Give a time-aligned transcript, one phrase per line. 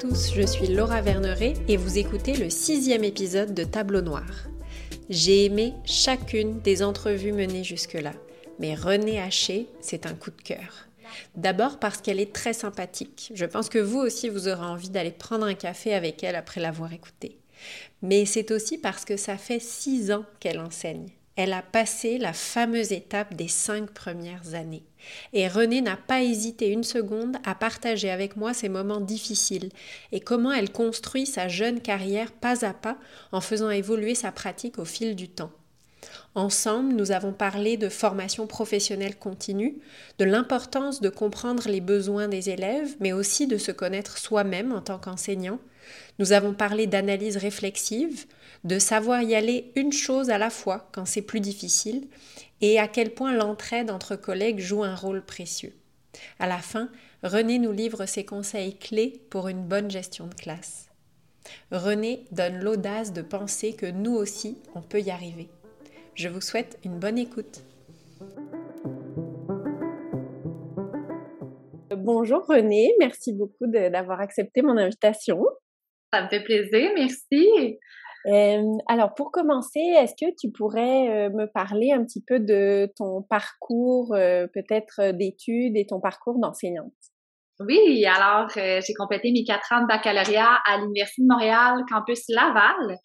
[0.00, 4.26] Tous, je suis Laura Verneret et vous écoutez le sixième épisode de Tableau Noir.
[5.08, 8.12] J'ai aimé chacune des entrevues menées jusque-là,
[8.58, 10.88] mais Renée Haché, c'est un coup de cœur.
[11.34, 13.32] D'abord parce qu'elle est très sympathique.
[13.34, 16.60] Je pense que vous aussi, vous aurez envie d'aller prendre un café avec elle après
[16.60, 17.38] l'avoir écoutée.
[18.02, 22.32] Mais c'est aussi parce que ça fait six ans qu'elle enseigne elle a passé la
[22.32, 24.84] fameuse étape des cinq premières années.
[25.32, 29.70] Et Renée n'a pas hésité une seconde à partager avec moi ces moments difficiles
[30.12, 32.98] et comment elle construit sa jeune carrière pas à pas
[33.32, 35.52] en faisant évoluer sa pratique au fil du temps.
[36.34, 39.78] Ensemble, nous avons parlé de formation professionnelle continue,
[40.18, 44.82] de l'importance de comprendre les besoins des élèves, mais aussi de se connaître soi-même en
[44.82, 45.58] tant qu'enseignant.
[46.18, 48.26] Nous avons parlé d'analyse réflexive,
[48.64, 52.06] de savoir y aller une chose à la fois quand c'est plus difficile,
[52.60, 55.74] et à quel point l'entraide entre collègues joue un rôle précieux.
[56.38, 56.90] À la fin,
[57.22, 60.90] René nous livre ses conseils clés pour une bonne gestion de classe.
[61.70, 65.48] René donne l'audace de penser que nous aussi, on peut y arriver.
[66.14, 67.62] Je vous souhaite une bonne écoute.
[71.90, 75.44] Bonjour René, merci beaucoup d'avoir accepté mon invitation.
[76.12, 77.78] Ça me fait plaisir, merci.
[78.88, 84.08] Alors pour commencer, est-ce que tu pourrais me parler un petit peu de ton parcours
[84.10, 86.92] peut-être d'études et ton parcours d'enseignante?
[87.60, 92.98] Oui, alors j'ai complété mes quatre ans de baccalauréat à l'Université de Montréal, campus Laval.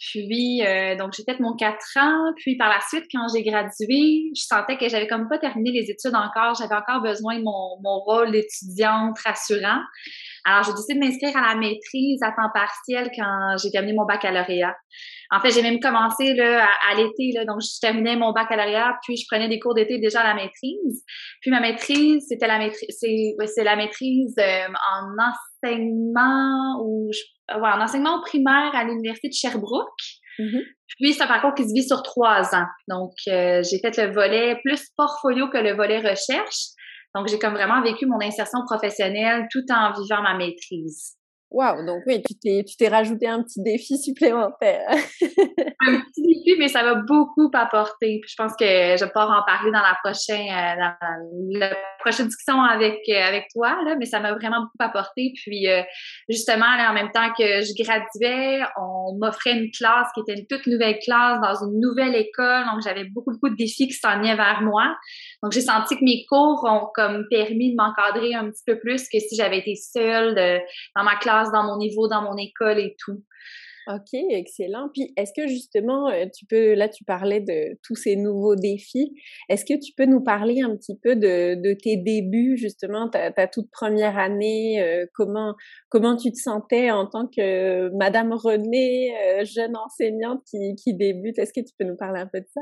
[0.00, 0.62] Puis,
[0.96, 2.32] donc, j'ai fait mon quatre ans.
[2.36, 5.90] Puis, par la suite, quand j'ai gradué, je sentais que j'avais comme pas terminé les
[5.90, 6.54] études encore.
[6.54, 9.80] J'avais encore besoin de mon, mon rôle d'étudiante rassurant.
[10.48, 14.06] Alors, j'ai décidé de m'inscrire à la maîtrise à temps partiel quand j'ai terminé mon
[14.06, 14.74] baccalauréat.
[15.30, 19.18] En fait, j'ai même commencé là, à, l'été, là, donc je terminais mon baccalauréat, puis
[19.18, 21.04] je prenais des cours d'été déjà à la maîtrise.
[21.42, 27.10] Puis ma maîtrise, c'était la maîtrise, c'est, c'est la maîtrise euh, en enseignement ou
[27.50, 30.00] ouais, en enseignement primaire à l'université de Sherbrooke.
[30.38, 30.62] Mm-hmm.
[30.98, 32.66] Puis c'est un parcours qui se vit sur trois ans.
[32.88, 36.68] Donc euh, j'ai fait le volet plus portfolio que le volet recherche.
[37.18, 41.17] Donc j'ai comme vraiment vécu mon insertion professionnelle tout en vivant ma maîtrise.
[41.50, 44.86] Waouh, donc oui, tu t'es, tu t'es rajouté un petit défi supplémentaire.
[45.80, 48.20] un petit défi, mais ça va beaucoup apporter.
[48.20, 51.74] Puis je pense que je vais pouvoir en parler dans la prochaine, euh, dans la
[52.00, 55.32] prochaine discussion avec euh, avec toi, là, mais ça m'a vraiment beaucoup apporté.
[55.36, 55.80] Puis euh,
[56.28, 60.46] justement, là, en même temps que je graduais, on m'offrait une classe qui était une
[60.46, 62.66] toute nouvelle classe dans une nouvelle école.
[62.70, 64.94] Donc j'avais beaucoup, beaucoup de défis qui s'en vers moi.
[65.42, 69.08] Donc j'ai senti que mes cours ont comme permis de m'encadrer un petit peu plus
[69.08, 70.34] que si j'avais été seule
[70.94, 73.22] dans ma classe dans mon niveau, dans mon école et tout.
[73.90, 74.90] Ok, excellent.
[74.92, 79.14] Puis est-ce que justement, euh, tu peux, là tu parlais de tous ces nouveaux défis,
[79.48, 83.70] est-ce que tu peux nous parler un petit peu de, tes débuts, justement, ta, toute
[83.70, 85.54] première année, euh, comment,
[85.88, 91.38] comment tu te sentais en tant que Madame Renée, euh, jeune enseignante qui, qui débute,
[91.38, 92.60] est-ce que tu peux nous parler un peu de ça?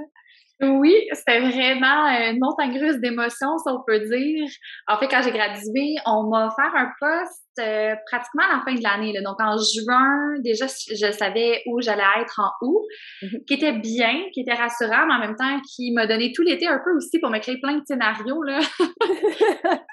[0.63, 4.49] Oui, c'était vraiment une montagne russe d'émotions, si on peut dire.
[4.89, 8.75] En fait, quand j'ai gradué, on m'a offert un poste euh, pratiquement à la fin
[8.75, 9.13] de l'année.
[9.23, 12.87] Donc, en juin, déjà, je savais où j'allais être en août,
[13.23, 13.45] mm-hmm.
[13.45, 16.67] qui était bien, qui était rassurant, mais en même temps, qui m'a donné tout l'été
[16.67, 18.43] un peu aussi pour me créer plein de scénarios.
[18.43, 18.61] Là.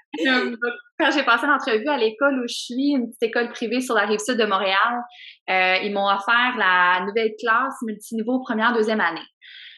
[0.98, 4.06] quand j'ai passé l'entrevue à l'école où je suis, une petite école privée sur la
[4.06, 5.02] rive sud de Montréal,
[5.50, 9.28] euh, ils m'ont offert la nouvelle classe multiniveau première, deuxième année.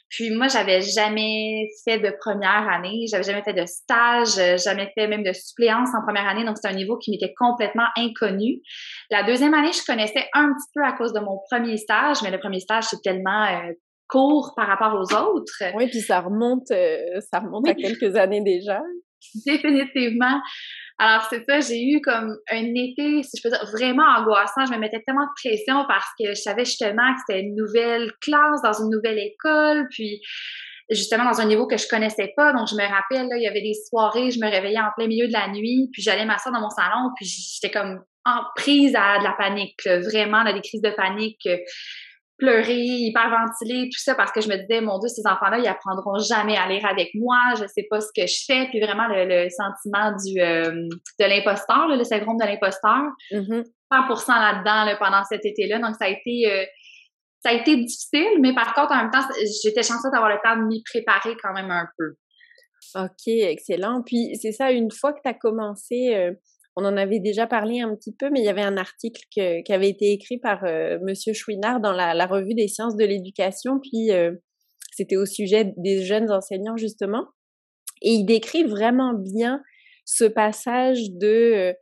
[0.10, 4.92] Puis moi, j'avais jamais fait de première année, j'avais jamais fait de stage, euh, jamais
[4.96, 8.62] fait même de suppléance en première année, donc c'est un niveau qui m'était complètement inconnu.
[9.10, 12.32] La deuxième année, je connaissais un petit peu à cause de mon premier stage, mais
[12.32, 13.74] le premier stage, c'est tellement euh,
[14.08, 15.64] court par rapport aux autres.
[15.76, 18.82] Oui, puis ça remonte, euh, ça remonte à quelques années déjà.
[19.46, 20.40] Définitivement.
[20.98, 24.66] Alors, c'est ça, j'ai eu comme un été, si je peux dire, vraiment angoissant.
[24.66, 28.12] Je me mettais tellement de pression parce que je savais justement que c'était une nouvelle
[28.22, 30.22] classe dans une nouvelle école, puis
[30.90, 32.54] justement dans un niveau que je connaissais pas.
[32.54, 35.08] Donc, je me rappelle, là, il y avait des soirées, je me réveillais en plein
[35.08, 38.96] milieu de la nuit, puis j'allais m'asseoir dans mon salon, puis j'étais comme en prise
[38.96, 41.48] à de la panique, vraiment, là, des crises de panique
[42.38, 46.20] pleurer, hyperventiler, tout ça parce que je me disais, mon Dieu, ces enfants-là, ils apprendront
[46.20, 49.48] jamais à lire avec moi, je sais pas ce que je fais, puis vraiment le,
[49.50, 50.72] sentiment du euh,
[51.20, 53.42] de l'imposteur, le syndrome de l'imposteur, 100%
[53.92, 54.28] mm-hmm.
[54.28, 56.66] là-dedans pendant cet été-là, donc ça a été euh,
[57.46, 59.22] ça a été difficile, mais par contre, en même temps,
[59.64, 62.16] j'étais chanceuse d'avoir le temps de m'y préparer quand même un peu.
[62.96, 64.02] OK, excellent.
[64.04, 66.32] Puis c'est ça, une fois que tu as commencé euh,
[66.76, 69.74] on en avait déjà parlé un petit peu, mais il y avait un article qui
[69.74, 74.12] avait été écrit par euh, Monsieur Chouinard dans la, revue des sciences de l'éducation, puis
[74.12, 74.32] euh,
[74.92, 77.28] c'était au sujet des jeunes enseignants justement,
[78.02, 79.62] et il décrit vraiment bien
[80.06, 81.74] ce passage de euh,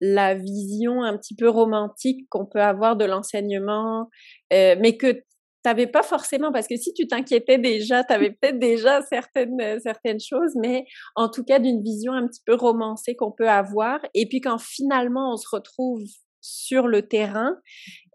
[0.00, 4.08] la vision un petit peu romantique qu'on peut avoir de l'enseignement,
[4.52, 5.22] euh, mais que
[5.66, 9.60] tu n'avais pas forcément, parce que si tu t'inquiétais déjà, tu avais peut-être déjà certaines,
[9.60, 10.84] euh, certaines choses, mais
[11.16, 13.98] en tout cas d'une vision un petit peu romancée qu'on peut avoir.
[14.14, 16.02] Et puis quand finalement on se retrouve
[16.40, 17.56] sur le terrain,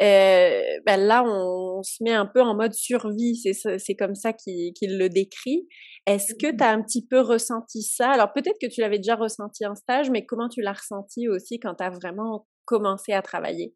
[0.01, 3.35] euh, ben là, on, se met un peu en mode survie.
[3.35, 5.67] C'est comme ça qu'il le décrit.
[6.07, 8.11] Est-ce que tu as un petit peu ressenti ça?
[8.11, 11.59] Alors peut-être que tu l'avais déjà ressenti en stage, mais comment tu l'as ressenti aussi
[11.59, 13.75] quand tu as vraiment commencé à travailler?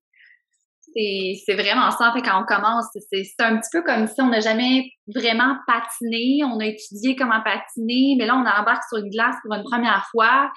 [0.96, 2.14] C'est vraiment ça.
[2.14, 6.44] fait, quand on commence, c'est un petit peu comme si on n'a jamais vraiment patiné.
[6.46, 10.06] On a étudié comment patiner, mais là, on embarque sur une glace pour une première
[10.12, 10.50] fois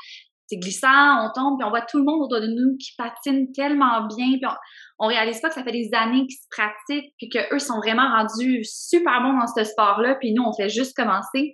[0.48, 3.52] c'est glissant, on tombe, puis on voit tout le monde autour de nous qui patine
[3.52, 4.46] tellement bien, puis
[4.98, 8.08] on, réalise pas que ça fait des années qu'ils se pratiquent, puis qu'eux sont vraiment
[8.08, 11.52] rendus super bons dans ce sport-là, puis nous, on fait juste commencer.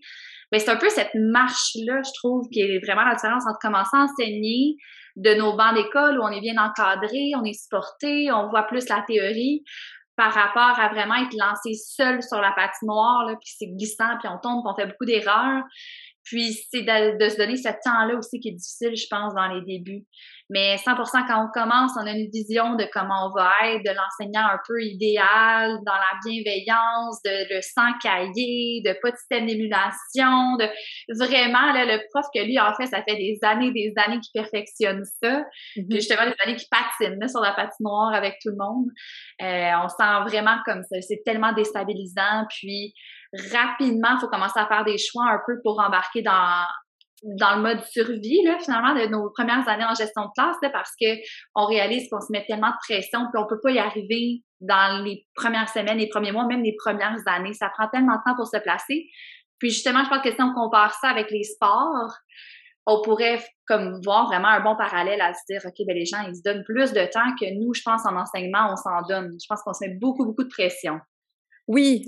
[0.55, 3.91] Mais c'est un peu cette marche-là, je trouve, qui est vraiment la différence entre commencer
[3.95, 4.77] à enseigner
[5.17, 8.89] de nos bancs d'école où on est bien encadré, on est supporté, on voit plus
[8.89, 9.65] la théorie,
[10.15, 14.29] par rapport à vraiment être lancé seul sur la patinoire, là, puis c'est glissant, puis
[14.29, 15.65] on tombe, puis on fait beaucoup d'erreurs.
[16.25, 19.61] Puis c'est de, se donner ce temps-là aussi qui est difficile, je pense, dans les
[19.63, 20.05] débuts.
[20.51, 23.91] Mais 100% quand on commence, on a une vision de comment on va être, de
[23.91, 29.47] l'enseignant un peu idéal, dans la bienveillance, de le sans cahier, de pas de système
[29.47, 30.69] d'émulation, de
[31.19, 34.33] vraiment là, le prof que lui en fait, ça fait des années, des années qu'il
[34.35, 35.41] perfectionne ça.
[35.77, 35.89] Mm-hmm.
[35.89, 38.87] Puis justement des années qu'il patine là, sur la patinoire avec tout le monde.
[39.43, 42.45] Euh, on sent vraiment comme ça, c'est tellement déstabilisant.
[42.51, 42.93] Puis
[43.53, 46.67] rapidement, il faut commencer à faire des choix un peu pour embarquer dans
[47.23, 51.07] le mode survie, là, finalement, de nos premières années en gestion de classe, parce que
[51.55, 55.03] on réalise qu'on se met tellement de pression, puis on peut pas y arriver dans
[55.05, 57.53] les premières semaines, les premiers mois, même les premières années.
[57.55, 59.09] Ça prend tellement de temps pour se placer.
[59.59, 62.13] Puis justement, je pense que si on compare ça avec les sports,
[62.87, 66.21] on pourrait comme voir vraiment un bon parallèle à se dire, OK, ben les gens,
[66.29, 69.31] ils se donnent plus de temps que nous, je pense, en enseignement, on s'en donne.
[69.41, 70.99] Je pense qu'on se met beaucoup, beaucoup de pression.
[71.67, 72.05] Oui,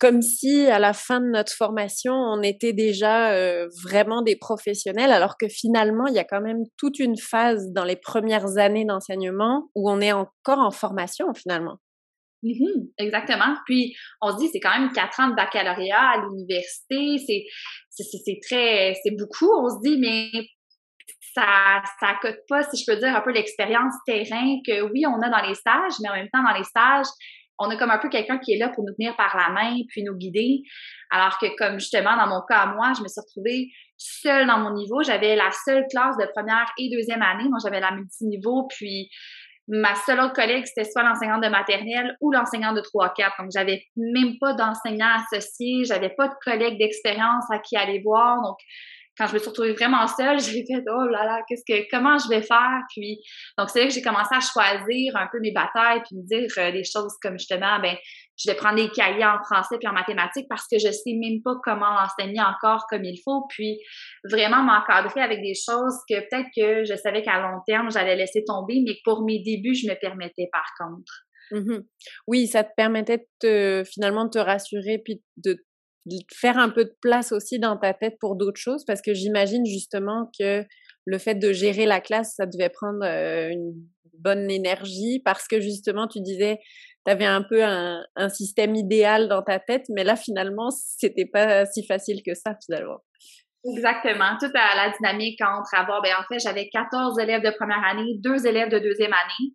[0.00, 5.12] comme si à la fin de notre formation, on était déjà euh, vraiment des professionnels,
[5.12, 8.86] alors que finalement, il y a quand même toute une phase dans les premières années
[8.86, 11.76] d'enseignement où on est encore en formation finalement.
[12.42, 13.56] Mmh exactement.
[13.64, 17.16] Puis on se dit c'est quand même quatre ans de baccalauréat à l'université,
[17.88, 19.50] c'est très c'est beaucoup.
[19.50, 20.30] On se dit mais
[21.34, 25.20] ça ça coûte pas si je peux dire un peu l'expérience terrain que oui on
[25.22, 27.06] a dans les stages, mais en même temps dans les stages
[27.58, 29.76] on a comme un peu quelqu'un qui est là pour nous tenir par la main
[29.88, 30.62] puis nous guider.
[31.10, 34.74] Alors que comme justement dans mon cas moi, je me suis retrouvée seule dans mon
[34.74, 35.02] niveau.
[35.02, 39.08] J'avais la seule classe de première et deuxième année, donc j'avais la multiniveau, puis
[39.68, 43.30] ma seule autre collègue, c'était soit l'enseignante de maternelle ou l'enseignante de 3-4.
[43.38, 48.36] Donc, j'avais même pas d'enseignant associé, j'avais pas de collègue d'expérience à qui aller voir.
[49.16, 52.18] Quand je me suis retrouvée vraiment seule, j'ai fait oh là là, qu'est-ce que comment
[52.18, 53.20] je vais faire Puis
[53.58, 56.50] donc c'est là que j'ai commencé à choisir un peu mes batailles puis me dire
[56.58, 57.96] euh, des choses comme justement ben
[58.36, 61.40] je vais prendre des cahiers en français puis en mathématiques parce que je sais même
[61.42, 63.78] pas comment l'enseigner encore comme il faut puis
[64.24, 68.42] vraiment m'encadrer avec des choses que peut-être que je savais qu'à long terme j'allais laisser
[68.44, 71.12] tomber mais pour mes débuts je me permettais par contre.
[71.50, 71.80] Mmh
[72.26, 75.56] oui, ça te permettait de finalement de te rassurer puis de
[76.32, 78.84] faire un peu de place aussi dans ta tête pour d'autres choses?
[78.84, 80.64] Parce que j'imagine justement que
[81.06, 83.74] le fait de gérer la classe, ça devait prendre une
[84.18, 86.58] bonne énergie parce que justement, tu disais,
[87.06, 91.66] tu avais un peu un, système idéal dans ta tête, mais là, finalement, c'était pas
[91.66, 93.00] si facile que ça, finalement.
[93.66, 94.36] Exactement.
[94.38, 98.18] Tout à la dynamique entre avoir, ben, en fait, j'avais 14 élèves de première année,
[98.18, 99.52] deux élèves de deuxième année.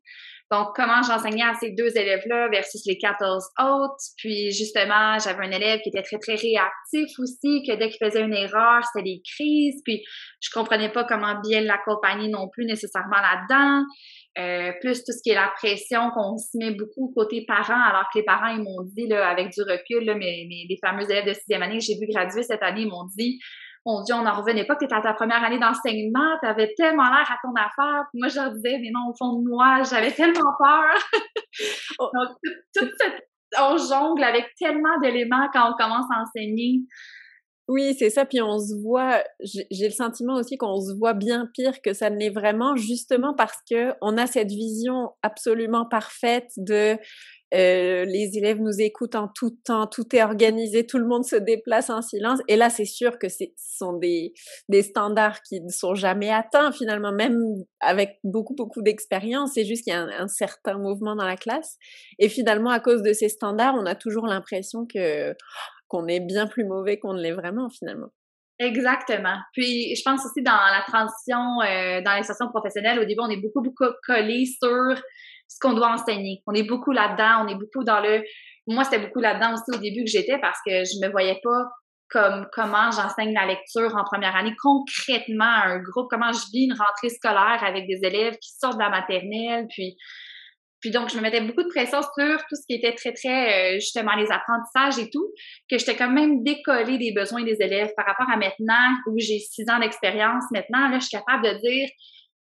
[0.51, 4.03] Donc, comment j'enseignais à ces deux élèves-là versus les 14 autres.
[4.17, 8.21] Puis, justement, j'avais un élève qui était très, très réactif aussi, que dès qu'il faisait
[8.21, 9.81] une erreur, c'était des crises.
[9.85, 10.01] Puis,
[10.41, 13.85] je comprenais pas comment bien l'accompagner non plus nécessairement là-dedans.
[14.39, 18.05] Euh, plus tout ce qui est la pression qu'on se met beaucoup côté parents, alors
[18.11, 21.27] que les parents, ils m'ont dit, là, avec du recul, là, mes, les fameux élèves
[21.27, 23.37] de sixième année que j'ai vu graduer cette année, ils m'ont dit,
[23.89, 26.48] mon Dieu, on n'en revenait pas que tu étais à ta première année d'enseignement, tu
[26.48, 28.05] avais tellement l'air à ton affaire.
[28.12, 30.96] Puis moi, je leur disais, mais non, au fond de moi, j'avais tellement peur.
[32.00, 32.10] Oh.
[32.13, 33.29] Donc, cette,
[33.60, 36.81] on jongle avec tellement d'éléments quand on commence à enseigner.
[37.67, 38.25] Oui, c'est ça.
[38.25, 42.10] Puis on se voit, j'ai le sentiment aussi qu'on se voit bien pire que ça
[42.10, 46.98] ne l'est vraiment, justement parce que on a cette vision absolument parfaite de
[47.53, 51.35] euh, les élèves nous écoutent en tout temps, tout est organisé, tout le monde se
[51.35, 52.39] déplace en silence.
[52.47, 54.33] Et là, c'est sûr que ce sont des,
[54.67, 57.39] des standards qui ne sont jamais atteints finalement, même
[57.79, 59.53] avec beaucoup, beaucoup d'expérience.
[59.55, 61.77] C'est juste qu'il y a un, certain mouvement dans la classe.
[62.19, 65.35] Et finalement, à cause de ces standards, on a toujours l'impression que
[65.87, 68.09] qu'on est bien plus mauvais qu'on ne l'est vraiment finalement.
[68.59, 69.37] Exactement.
[69.53, 73.41] Puis, je pense aussi dans la transition, euh, dans l'insertion professionnelle, au début, on est
[73.41, 75.01] beaucoup, beaucoup collé sur
[75.49, 76.41] ce qu'on doit enseigner.
[76.47, 78.23] On est beaucoup là-dedans, on est beaucoup dans le...
[78.67, 81.65] Moi, c'était beaucoup là-dedans aussi au début que j'étais parce que je me voyais pas
[82.09, 86.65] comme comment j'enseigne la lecture en première année concrètement à un groupe, comment je vis
[86.65, 89.95] une rentrée scolaire avec des élèves qui sortent de la maternelle, puis
[90.81, 93.75] puis donc, je me mettais beaucoup de pression sur tout ce qui était très, très,
[93.75, 95.27] euh, justement, les apprentissages et tout,
[95.69, 99.39] que j'étais quand même décollée des besoins des élèves par rapport à maintenant, où j'ai
[99.39, 100.45] six ans d'expérience.
[100.51, 101.89] Maintenant, là, je suis capable de dire,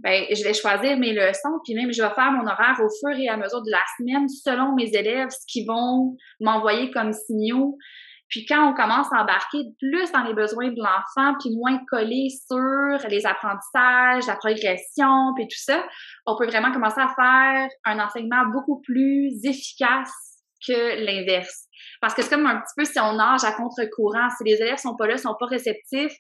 [0.00, 3.18] ben, je vais choisir mes leçons, puis même je vais faire mon horaire au fur
[3.18, 7.76] et à mesure de la semaine, selon mes élèves, ce qu'ils vont m'envoyer comme signaux.
[8.28, 12.28] Puis quand on commence à embarquer plus dans les besoins de l'enfant, puis moins coller
[12.30, 15.86] sur les apprentissages, la progression, puis tout ça,
[16.26, 20.10] on peut vraiment commencer à faire un enseignement beaucoup plus efficace
[20.66, 21.68] que l'inverse.
[22.00, 24.78] Parce que c'est comme un petit peu si on nage à contre-courant, si les élèves
[24.78, 26.16] sont pas là, sont pas réceptifs,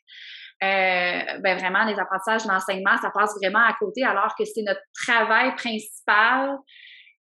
[1.40, 5.54] ben vraiment les apprentissages, l'enseignement, ça passe vraiment à côté, alors que c'est notre travail
[5.56, 6.58] principal.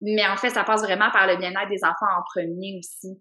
[0.01, 3.19] Mais en fait, ça passe vraiment par le bien-être des enfants en premier aussi.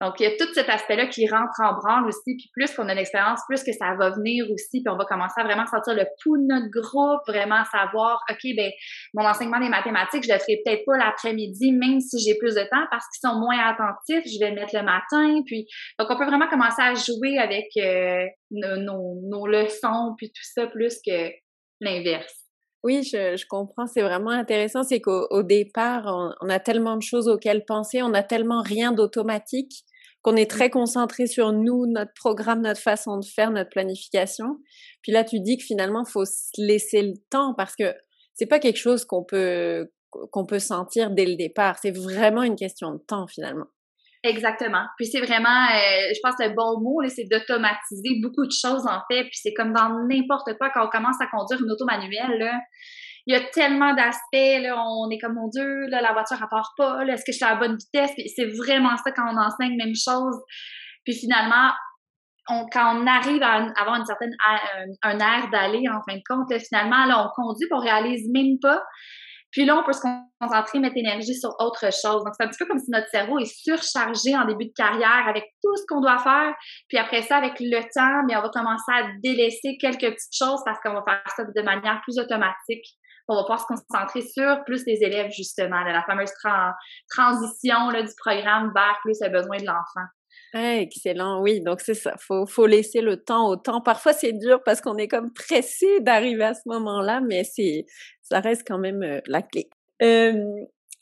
[0.00, 2.36] Donc, il y a tout cet aspect-là qui rentre en branle aussi.
[2.36, 4.80] Puis plus qu'on a l'expérience, plus que ça va venir aussi.
[4.82, 8.38] Puis on va commencer à vraiment sentir le pouls de notre groupe, vraiment savoir, OK,
[8.56, 8.70] ben
[9.14, 12.62] mon enseignement des mathématiques, je le ferai peut-être pas l'après-midi, même si j'ai plus de
[12.62, 14.22] temps, parce qu'ils sont moins attentifs.
[14.24, 15.42] Je vais le mettre le matin.
[15.46, 15.66] Puis,
[15.98, 20.68] donc, on peut vraiment commencer à jouer avec euh, nos, nos leçons, puis tout ça,
[20.68, 21.32] plus que
[21.80, 22.47] l'inverse.
[22.84, 23.86] Oui, je, je comprends.
[23.86, 24.82] C'est vraiment intéressant.
[24.84, 28.92] C'est qu'au départ, on, on, a tellement de choses auxquelles penser, on a tellement rien
[28.92, 29.84] d'automatique
[30.22, 34.58] qu'on est très concentré sur nous, notre programme, notre façon de faire, notre planification.
[35.02, 37.94] Puis là, tu dis que finalement, il faut se laisser le temps parce que
[38.34, 39.88] c'est pas quelque chose qu'on peut
[40.30, 41.78] qu'on peut sentir dès le départ.
[41.80, 43.66] C'est vraiment une question de temps finalement.
[44.24, 44.84] Exactement.
[44.96, 48.86] Puis c'est vraiment, euh, je pense que le bon mot, c'est d'automatiser beaucoup de choses
[48.86, 49.22] en fait.
[49.24, 52.50] Puis c'est comme dans n'importe quoi quand on commence à conduire une auto manuelle.
[53.26, 56.72] Il y a tellement d'aspects, on est comme, mon Dieu, là, la voiture, elle part
[56.78, 58.10] pas, est-ce que je suis à la bonne vitesse?
[58.34, 60.34] c'est vraiment ça quand on enseigne, même chose.
[61.04, 61.70] Puis finalement,
[62.48, 64.32] on, quand on arrive à avoir une certaine,
[65.02, 68.58] un, air d'aller, en fin de compte, finalement, là, on conduit, puis on réalise même
[68.62, 68.82] pas.
[69.50, 70.02] Puis là, on peut se
[70.40, 72.24] concentrer, mettre énergie sur autre chose.
[72.24, 75.26] Donc, c'est un petit peu comme si notre cerveau est surchargé en début de carrière
[75.28, 76.54] avec tout ce qu'on doit faire.
[76.88, 80.60] Puis après ça, avec le temps, mais on va commencer à délaisser quelques petites choses
[80.64, 82.84] parce qu'on va faire ça de manière plus automatique
[83.28, 86.32] on va pouvoir se concentrer sur plus les élèves, justement, la fameuse
[87.10, 90.08] transition là, du programme vers plus les besoins de l'enfant.
[90.54, 93.80] Excellent, oui, donc c'est ça, faut, faut laisser le temps au temps.
[93.80, 97.84] Parfois c'est dur parce qu'on est comme pressé d'arriver à ce moment-là, mais c'est,
[98.22, 99.68] ça reste quand même euh, la clé.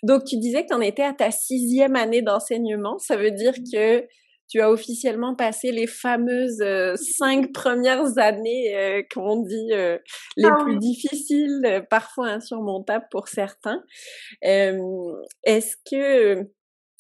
[0.03, 3.55] donc tu disais que tu en étais à ta sixième année d'enseignement, ça veut dire
[3.73, 4.05] que
[4.49, 9.71] tu as officiellement passé les fameuses euh, cinq premières années euh, qu'on dit
[10.37, 13.83] les ah plus difficiles, parfois insurmontables pour certains.
[14.43, 16.49] est-ce que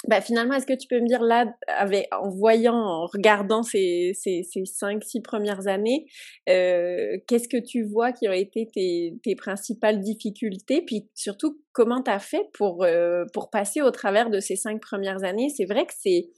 [0.08, 4.12] bah, finalement, est-ce que tu peux me dire là, avec, en voyant, en regardant ces,
[4.14, 6.06] ces, ces cinq, six premières années,
[6.46, 10.82] qu'est-ce que tu vois qui ont été tes, tes principales difficultés?
[10.82, 12.86] Puis surtout, comment tu as fait pour,
[13.32, 15.48] pour passer au travers de ces cinq premières années?
[15.48, 16.30] C'est vrai que c'est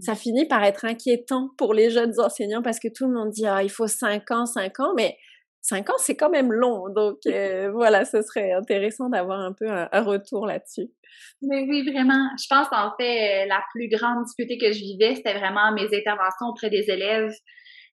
[0.00, 3.46] ça finit par être inquiétant pour les jeunes enseignants parce que tout le monde dit
[3.46, 5.16] ah, il faut cinq ans, cinq ans, mais
[5.68, 6.88] cinq ans c'est quand même long.
[6.88, 10.88] Donc euh, voilà, ce serait intéressant d'avoir un peu un, retour là-dessus.
[11.42, 12.28] Mais oui, vraiment.
[12.38, 16.48] Je pense en fait la plus grande difficulté que je vivais, c'était vraiment mes interventions
[16.48, 17.32] auprès des élèves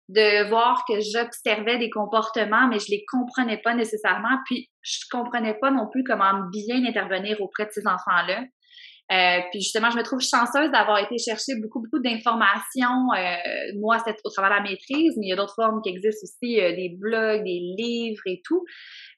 [0.08, 5.56] de voir que j'observais des comportements, mais je les comprenais pas nécessairement, puis je comprenais
[5.56, 8.44] pas non plus comment bien intervenir auprès de ces enfants-là.
[9.12, 13.14] Euh, puis justement, je me trouve chanceuse d'avoir été chercher beaucoup, beaucoup d'informations.
[13.16, 13.36] Euh,
[13.80, 16.24] moi, c'est au travers de la maîtrise, mais il y a d'autres formes qui existent
[16.24, 18.64] aussi, euh, des blogs, des livres et tout.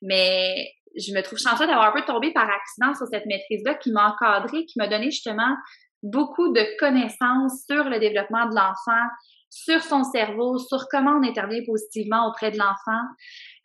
[0.02, 3.92] Mais je me trouve chanceuse d'avoir un peu tombé par accident sur cette maîtrise-là qui
[3.92, 5.56] m'a encadrée, qui m'a donné justement
[6.04, 9.08] beaucoup de connaissances sur le développement de l'enfant,
[9.50, 13.02] sur son cerveau, sur comment on intervient positivement auprès de l'enfant.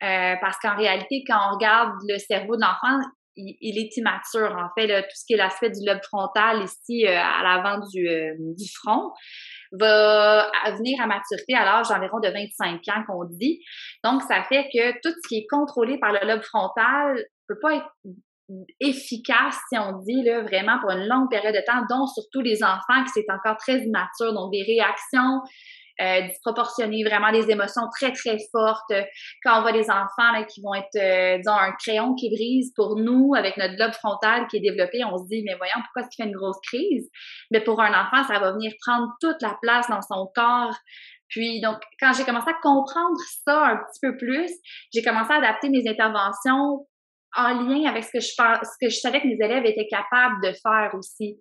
[0.02, 3.00] Euh, parce qu'en réalité, quand on regarde le cerveau de l'enfant,
[3.36, 4.88] il, est immature, en fait.
[5.02, 8.66] tout ce qui est l'aspect du lobe frontal ici euh, à l'avant du, euh, du
[8.74, 9.10] front
[9.72, 13.60] va venir à maturité à l'âge d'environ de 25 ans qu'on dit.
[14.04, 17.76] Donc, ça fait que tout ce qui est contrôlé par le lobe frontal peut pas
[17.76, 17.88] être
[18.80, 22.62] efficace, si on dit, là, vraiment pour une longue période de temps, dont surtout les
[22.62, 25.40] enfants, qui c'est encore très immature, donc des réactions
[26.00, 26.20] euh,
[27.04, 28.92] vraiment des émotions très, très fortes.
[29.44, 32.72] Quand on voit des enfants là, qui vont être, euh, disons, un crayon qui brise
[32.74, 36.02] pour nous, avec notre lobe frontal qui est développé, on se dit, mais voyons, pourquoi
[36.02, 37.10] est-ce qu'il fait une grosse crise?
[37.50, 40.74] Mais pour un enfant, ça va venir prendre toute la place dans son corps.
[41.28, 44.50] Puis, donc, quand j'ai commencé à comprendre ça un petit peu plus,
[44.92, 46.86] j'ai commencé à adapter mes interventions
[47.36, 50.42] en lien avec ce que je ce que je savais que mes élèves étaient capables
[50.42, 51.38] de faire aussi.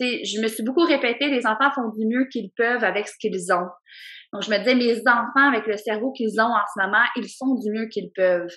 [0.00, 3.14] sais, je me suis beaucoup répété, les enfants font du mieux qu'ils peuvent avec ce
[3.20, 3.68] qu'ils ont.
[4.34, 7.28] Donc, je me disais, mes enfants, avec le cerveau qu'ils ont en ce moment, ils
[7.38, 8.50] font du mieux qu'ils peuvent.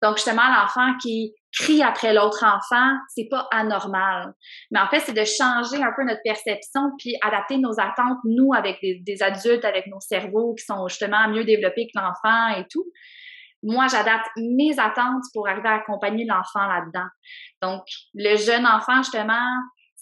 [0.00, 4.34] Donc, justement, l'enfant qui crie après l'autre enfant, c'est pas anormal.
[4.70, 8.52] Mais en fait, c'est de changer un peu notre perception puis adapter nos attentes, nous,
[8.54, 12.64] avec des, des adultes, avec nos cerveaux qui sont justement mieux développés que l'enfant et
[12.70, 12.84] tout
[13.62, 17.08] moi, j'adapte mes attentes pour arriver à accompagner l'enfant là-dedans.
[17.62, 17.82] Donc,
[18.14, 19.46] le jeune enfant, justement,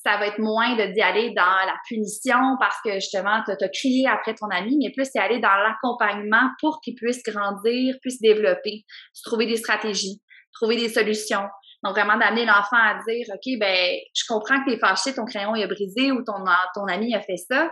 [0.05, 4.07] ça va être moins d'y aller dans la punition parce que justement, tu as crié
[4.07, 8.85] après ton ami, mais plus c'est aller dans l'accompagnement pour qu'il puisse grandir, puisse développer,
[9.25, 10.21] trouver des stratégies,
[10.53, 11.47] trouver des solutions.
[11.83, 15.25] Donc, vraiment d'amener l'enfant à dire, OK, ben, je comprends que tu es fâché, ton
[15.25, 16.45] crayon est brisé ou ton,
[16.75, 17.71] ton ami a fait ça.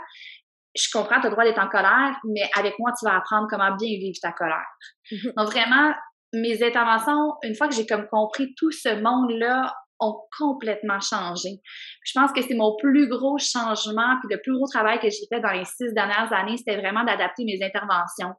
[0.75, 3.47] Je comprends, tu as le droit d'être en colère, mais avec moi, tu vas apprendre
[3.51, 4.67] comment bien vivre ta colère.
[5.11, 5.35] Mm-hmm.
[5.37, 5.93] Donc, vraiment,
[6.33, 11.61] mes interventions, une fois que j'ai comme compris tout ce monde-là, ont complètement changé.
[12.05, 15.27] Je pense que c'est mon plus gros changement, puis le plus gros travail que j'ai
[15.33, 18.35] fait dans les six dernières années, c'était vraiment d'adapter mes interventions.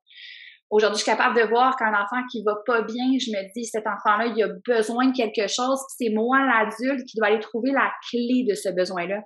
[0.69, 3.65] Aujourd'hui, je suis capable de voir qu'un enfant qui va pas bien, je me dis,
[3.65, 7.71] cet enfant-là, il a besoin de quelque chose, c'est moi, l'adulte, qui dois aller trouver
[7.71, 9.21] la clé de ce besoin-là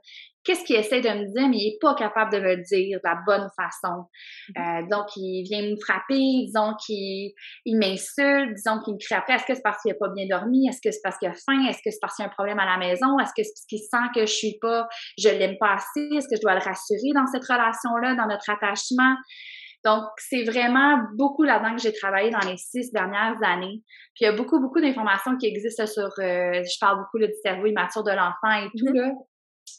[0.47, 2.99] qu'est-ce qu'il essaie de me dire, mais il n'est pas capable de me le dire
[3.03, 4.07] de la bonne façon.
[4.55, 4.55] Mm-hmm.
[4.55, 7.33] Euh, donc, il vient me frapper, disons qu'il
[7.65, 9.33] il, m'insulte, disons qu'il me crie après.
[9.33, 10.67] Est-ce que c'est parce qu'il n'a pas bien dormi?
[10.69, 11.67] Est-ce que c'est parce qu'il a faim?
[11.67, 13.19] Est-ce que c'est parce qu'il y a un problème à la maison?
[13.19, 14.87] Est-ce que c'est parce qu'il sent que je suis pas,
[15.19, 16.07] je l'aime pas assez?
[16.15, 19.15] Est-ce que je dois le rassurer dans cette relation-là, dans notre attachement?
[19.83, 23.83] Donc, c'est vraiment beaucoup là-dedans que j'ai travaillé dans les six dernières années.
[24.15, 27.31] Puis, il y a beaucoup, beaucoup d'informations qui existent sur, euh, je parle beaucoup du
[27.43, 29.07] cerveau immature de l'enfant et tout, mm-hmm.
[29.07, 29.11] là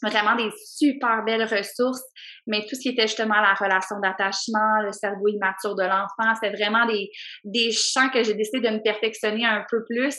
[0.01, 2.03] vraiment des super belles ressources,
[2.47, 6.51] mais tout ce qui était justement la relation d'attachement, le cerveau immature de l'enfant, c'est
[6.51, 7.09] vraiment des,
[7.43, 10.15] des champs que j'ai décidé de me perfectionner un peu plus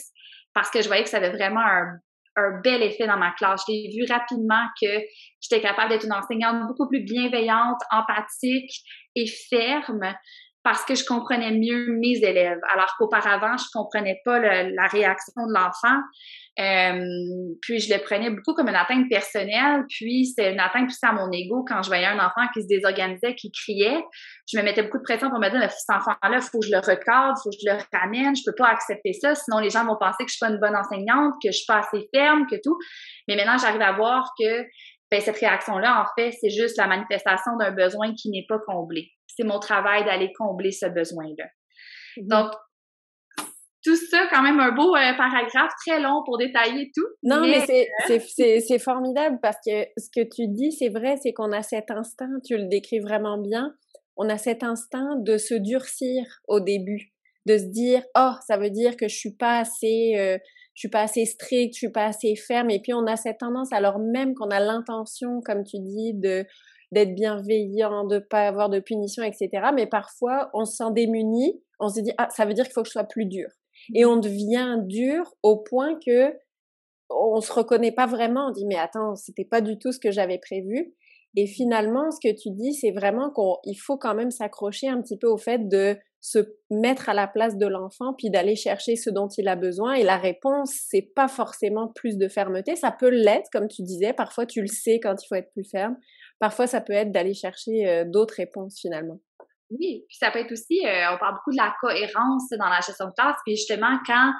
[0.53, 1.97] parce que je voyais que ça avait vraiment un,
[2.35, 3.63] un bel effet dans ma classe.
[3.67, 4.87] J'ai vu rapidement que
[5.41, 8.71] j'étais capable d'être une enseignante beaucoup plus bienveillante, empathique
[9.15, 10.13] et ferme
[10.63, 15.53] parce que je comprenais mieux mes élèves, alors qu'auparavant, je comprenais pas la réaction de
[15.53, 15.99] l'enfant.
[16.59, 17.05] Euh,
[17.61, 21.13] puis je le prenais beaucoup comme une atteinte personnelle, puis c'était une atteinte aussi à
[21.13, 24.03] mon ego quand je voyais un enfant qui se désorganisait, qui criait.
[24.51, 26.71] Je me mettais beaucoup de pression pour me dire, cet enfant-là, il faut que je
[26.71, 29.69] le recadre, il faut que je le ramène, je peux pas accepter ça, sinon les
[29.69, 32.07] gens vont penser que je suis pas une bonne enseignante, que je suis pas assez
[32.13, 32.77] ferme, que tout.
[33.27, 34.65] Mais maintenant, j'arrive à voir que
[35.09, 39.09] ben, cette réaction-là, en fait, c'est juste la manifestation d'un besoin qui n'est pas comblé.
[39.41, 41.45] C'est mon travail d'aller combler ce besoin-là.
[42.17, 42.27] Mm-hmm.
[42.27, 42.51] Donc,
[43.83, 47.07] tout ça, quand même un beau euh, paragraphe très long pour détailler tout.
[47.23, 51.51] Non, mais, euh, c'est formidable parce que ce que tu dis, c'est vrai, c'est qu'on
[51.51, 53.73] a cet instinct, tu le décris vraiment bien,
[54.17, 57.11] on a cet instinct de se durcir au début,
[57.47, 60.37] de se dire, oh, ça veut dire que je suis pas assez, euh,
[60.75, 63.39] je suis pas assez stricte, je suis pas assez ferme, et puis on a cette
[63.39, 66.45] tendance, alors même qu'on a l'intention, comme tu dis, de
[66.91, 69.49] d'être bienveillant, de pas avoir de punition, etc.
[69.73, 72.87] Mais parfois, on s'en démunit, on se dit, ah, ça veut dire qu'il faut que
[72.87, 73.47] je sois plus dur
[73.93, 76.33] et on devient dur au point que
[77.09, 78.47] on se reconnaît pas vraiment.
[78.47, 80.93] On dit mais attends, c'était pas du tout ce que j'avais prévu.
[81.35, 85.17] Et finalement, ce que tu dis, c'est vraiment qu'il faut quand même s'accrocher un petit
[85.17, 89.09] peu au fait de se mettre à la place de l'enfant, puis d'aller chercher ce
[89.09, 89.93] dont il a besoin.
[89.93, 92.75] Et la réponse, c'est pas forcément plus de fermeté.
[92.75, 94.13] Ça peut l'être, comme tu disais.
[94.13, 95.95] Parfois, tu le sais quand il faut être plus ferme.
[96.41, 99.19] Parfois, ça peut être d'aller chercher d'autres réponses finalement.
[99.69, 103.05] Oui, puis ça peut être aussi, on parle beaucoup de la cohérence dans la gestion
[103.05, 104.33] de classe, puis justement, quand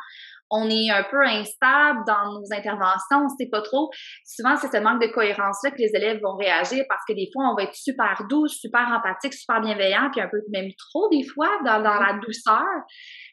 [0.52, 3.90] on est un peu instable dans nos interventions, on sait pas trop.
[4.26, 7.50] Souvent, c'est ce manque de cohérence-là que les élèves vont réagir parce que des fois,
[7.50, 11.24] on va être super douce, super empathique, super bienveillant, puis un peu même trop des
[11.24, 12.68] fois dans, dans la douceur.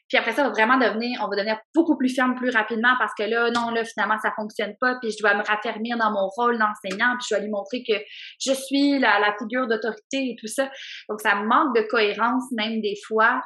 [0.09, 3.13] Puis après ça, va vraiment devenir, on va devenir beaucoup plus ferme plus rapidement parce
[3.17, 6.27] que là, non, là, finalement, ça fonctionne pas, puis je dois me raffermir dans mon
[6.35, 7.93] rôle d'enseignant, puis je dois lui montrer que
[8.39, 10.69] je suis la, la figure d'autorité et tout ça.
[11.07, 13.41] Donc, ça manque de cohérence même des fois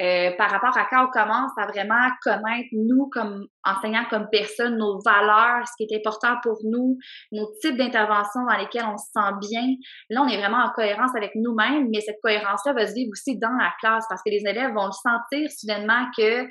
[0.00, 4.76] euh, par rapport à quand on commence à vraiment connaître, nous, comme enseignants, comme personnes,
[4.76, 6.98] nos valeurs, ce qui est important pour nous,
[7.32, 9.66] nos types d'interventions dans lesquelles on se sent bien.
[10.10, 13.38] Là, on est vraiment en cohérence avec nous-mêmes, mais cette cohérence-là va se vivre aussi
[13.38, 16.46] dans la classe parce que les élèves vont le sentir soudainement que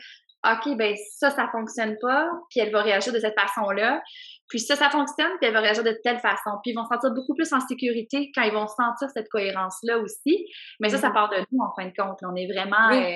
[0.46, 4.02] OK, ben ça, ça fonctionne pas, puis elle va réagir de cette façon-là.
[4.50, 6.52] Puis ça, ça fonctionne, puis elle va réagir de telle façon.
[6.62, 10.00] Puis ils vont se sentir beaucoup plus en sécurité quand ils vont sentir cette cohérence-là
[10.00, 10.46] aussi.
[10.82, 11.14] Mais ça, ça mm-hmm.
[11.14, 12.20] part de nous, en fin de compte.
[12.24, 12.92] On est vraiment...
[12.92, 13.14] Euh,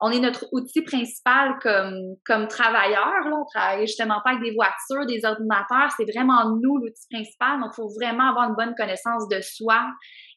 [0.00, 3.20] on est notre outil principal comme, comme travailleur.
[3.24, 3.30] Là.
[3.40, 5.90] On travaille justement pas avec des voitures, des ordinateurs.
[5.96, 7.60] C'est vraiment nous l'outil principal.
[7.60, 9.80] Donc, il faut vraiment avoir une bonne connaissance de soi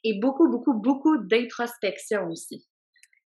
[0.04, 2.66] et beaucoup, beaucoup, beaucoup d'introspection aussi.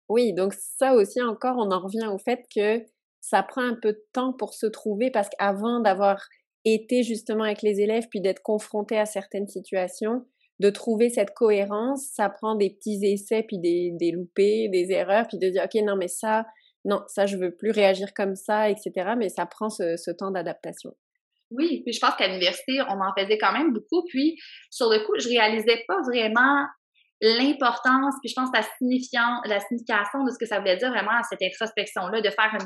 [0.07, 2.83] Oui, donc ça aussi encore, on en revient au fait que
[3.21, 6.27] ça prend un peu de temps pour se trouver parce qu'avant d'avoir
[6.65, 10.25] été justement avec les élèves puis d'être confronté à certaines situations,
[10.59, 15.27] de trouver cette cohérence, ça prend des petits essais, puis des, des loupés, des erreurs,
[15.27, 16.45] puis de dire, OK, non, mais ça,
[16.85, 19.13] non, ça, je veux plus réagir comme ça, etc.
[19.17, 20.91] Mais ça prend ce, ce temps d'adaptation.
[21.51, 24.03] Oui, puis je pense qu'à l'université, on en faisait quand même beaucoup.
[24.07, 24.37] Puis,
[24.69, 26.65] sur le coup, je réalisais pas vraiment
[27.21, 31.11] l'importance, puis je pense la, signifiant, la signification de ce que ça voulait dire vraiment
[31.11, 32.57] à cette introspection-là, de faire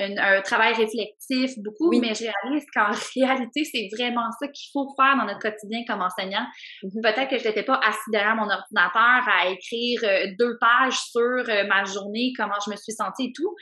[0.00, 4.88] une, un travail réflectif beaucoup, mais je réalise qu'en réalité, c'est vraiment ça qu'il faut
[4.96, 6.46] faire dans notre quotidien comme enseignant.
[6.82, 7.02] Mm-hmm.
[7.02, 11.20] Peut-être que je n'étais pas assis derrière mon ordinateur à écrire euh, deux pages sur
[11.20, 13.54] euh, ma journée, comment je me suis sentie et tout,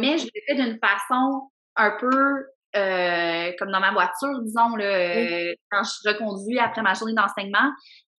[0.00, 5.54] mais je l'ai fait d'une façon un peu euh, comme dans ma voiture, disons, là,
[5.70, 7.70] quand je reconduis après ma journée d'enseignement,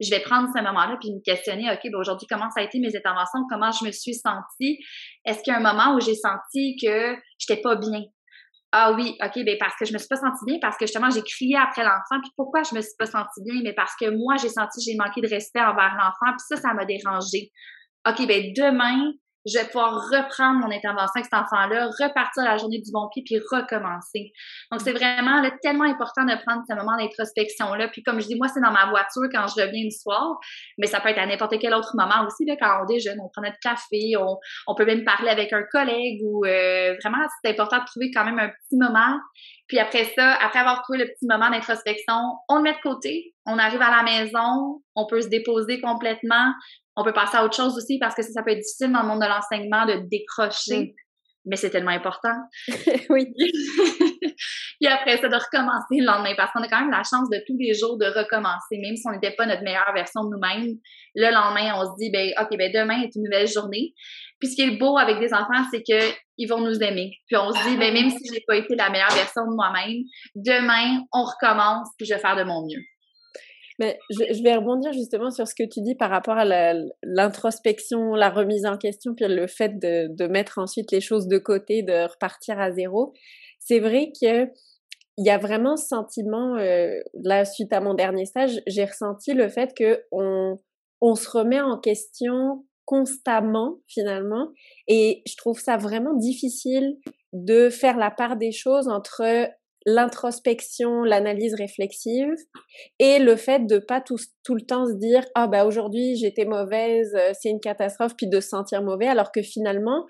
[0.01, 2.79] je vais prendre ce moment-là puis me questionner, OK, ben aujourd'hui, comment ça a été
[2.79, 3.41] mes interventions?
[3.51, 4.79] Comment je me suis sentie?
[5.25, 8.03] Est-ce qu'il y a un moment où j'ai senti que j'étais pas bien?
[8.73, 11.09] Ah oui, OK, ben parce que je me suis pas sentie bien, parce que justement,
[11.09, 12.21] j'ai crié après l'enfant.
[12.21, 13.63] Puis pourquoi je me suis pas sentie bien?
[13.65, 16.37] Mais parce que moi, j'ai senti j'ai manqué de respect envers l'enfant.
[16.37, 17.53] Puis ça, ça m'a dérangé.
[18.07, 19.13] OK, ben demain,
[19.47, 23.23] je vais pouvoir reprendre mon intervention avec cet enfant-là, repartir la journée du bon pied,
[23.25, 24.33] puis recommencer.
[24.73, 27.89] Donc, c'est vraiment tellement important de prendre ce moment d'introspection-là.
[27.89, 30.39] Puis, comme je dis, moi, c'est dans ma voiture quand je reviens le soir,
[30.79, 33.43] mais ça peut être à n'importe quel autre moment aussi, quand on déjeune, on prend
[33.43, 37.79] notre café, on, on peut même parler avec un collègue ou euh, vraiment, c'est important
[37.79, 39.19] de trouver quand même un petit moment.
[39.69, 42.15] Puis après ça, après avoir trouvé le petit moment d'introspection,
[42.49, 46.53] on le met de côté, on arrive à la maison, on peut se déposer complètement,
[46.97, 49.03] on peut passer à autre chose aussi parce que ça, ça peut être difficile dans
[49.03, 50.95] le monde de l'enseignement de décrocher.
[51.49, 52.35] Mais c'est tellement important.
[53.11, 53.27] oui.
[54.81, 57.39] Puis après ça, de recommencer le lendemain parce qu'on a quand même la chance de
[57.47, 60.75] tous les jours de recommencer, même si on n'était pas notre meilleure version de nous-mêmes.
[61.15, 63.95] Le lendemain, on se dit, ben, OK, ben, demain est une nouvelle journée.
[64.41, 67.13] Puis ce qui est beau avec des enfants, c'est que ils vont nous aimer.
[67.27, 70.03] Puis on se dit, ben, même si j'ai pas été la meilleure version de moi-même,
[70.35, 72.83] demain, on recommence, puis je vais faire de mon mieux.
[73.79, 76.45] Mais je, vais rebondir justement sur ce que tu dis par rapport à
[77.03, 81.39] l'introspection, la, remise en question, puis le fait de, de, mettre ensuite les choses de
[81.39, 83.13] côté, de repartir à zéro.
[83.59, 84.49] C'est vrai que
[85.19, 89.33] il y a vraiment ce sentiment, euh, là, suite à mon dernier stage, j'ai ressenti
[89.33, 90.59] le fait que on,
[91.01, 94.53] on se remet en question constamment finalement
[94.87, 96.99] et je trouve ça vraiment difficile
[97.33, 99.49] de faire la part des choses entre
[99.87, 102.35] l'introspection, l'analyse réflexive
[102.99, 104.19] et le fait de pas tout,
[104.49, 108.41] le temps se dire ah bah aujourd'hui j'étais mauvaise, euh, c'est une catastrophe puis de
[108.41, 110.05] se sentir mauvais alors que finalement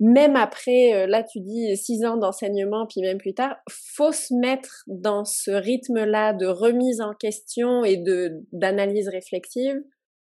[0.00, 4.32] même après euh, là tu dis six ans d'enseignement puis même plus tard faut se
[4.32, 9.76] mettre dans ce rythme là de remise en question et de d'analyse réflexive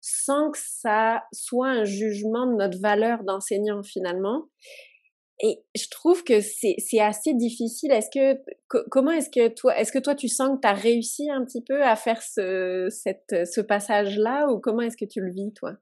[0.01, 4.47] sans que ça soit un jugement de notre valeur d'enseignant finalement
[5.43, 7.91] et je trouve que c'est assez difficile.
[7.91, 8.39] Est-ce que
[8.89, 11.63] comment est-ce que toi est-ce que toi tu sens que tu as réussi un petit
[11.63, 15.51] peu à faire ce cette ce passage là ou comment est-ce que tu le vis
[15.53, 15.73] toi?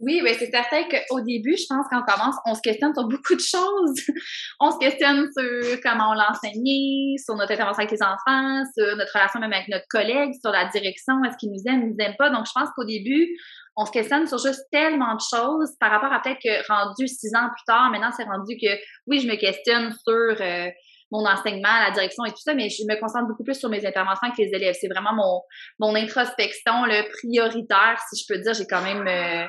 [0.00, 3.36] Oui, ben c'est certain qu'au début, je pense qu'on commence, on se questionne sur beaucoup
[3.36, 3.94] de choses.
[4.60, 8.96] on se questionne sur comment on l'a enseigné, sur notre intervention avec les enfants, sur
[8.96, 12.16] notre relation même avec notre collègue, sur la direction, est-ce qu'ils nous aiment, nous aiment
[12.18, 12.28] pas.
[12.30, 13.28] Donc, je pense qu'au début,
[13.76, 17.34] on se questionne sur juste tellement de choses par rapport à peut-être que rendu six
[17.34, 20.70] ans plus tard, maintenant c'est rendu que oui, je me questionne sur euh,
[21.10, 23.84] mon enseignement, la direction et tout ça, mais je me concentre beaucoup plus sur mes
[23.86, 24.76] interventions avec les élèves.
[24.80, 25.42] C'est vraiment mon,
[25.78, 28.54] mon introspection le prioritaire, si je peux dire.
[28.54, 29.46] J'ai quand même euh,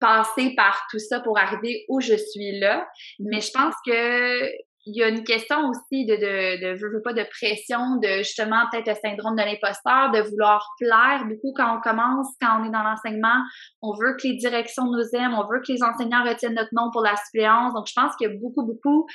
[0.00, 2.86] passé par tout ça pour arriver où je suis là.
[3.18, 4.50] Mais je pense que
[4.84, 8.64] il y a une question aussi de, de, de, veux, pas de pression, de justement
[8.70, 12.70] peut-être le syndrome de l'imposteur, de vouloir plaire beaucoup quand on commence, quand on est
[12.70, 13.42] dans l'enseignement.
[13.80, 16.90] On veut que les directions nous aiment, on veut que les enseignants retiennent notre nom
[16.90, 17.72] pour la suppléance.
[17.74, 19.06] Donc, je pense qu'il y a beaucoup, beaucoup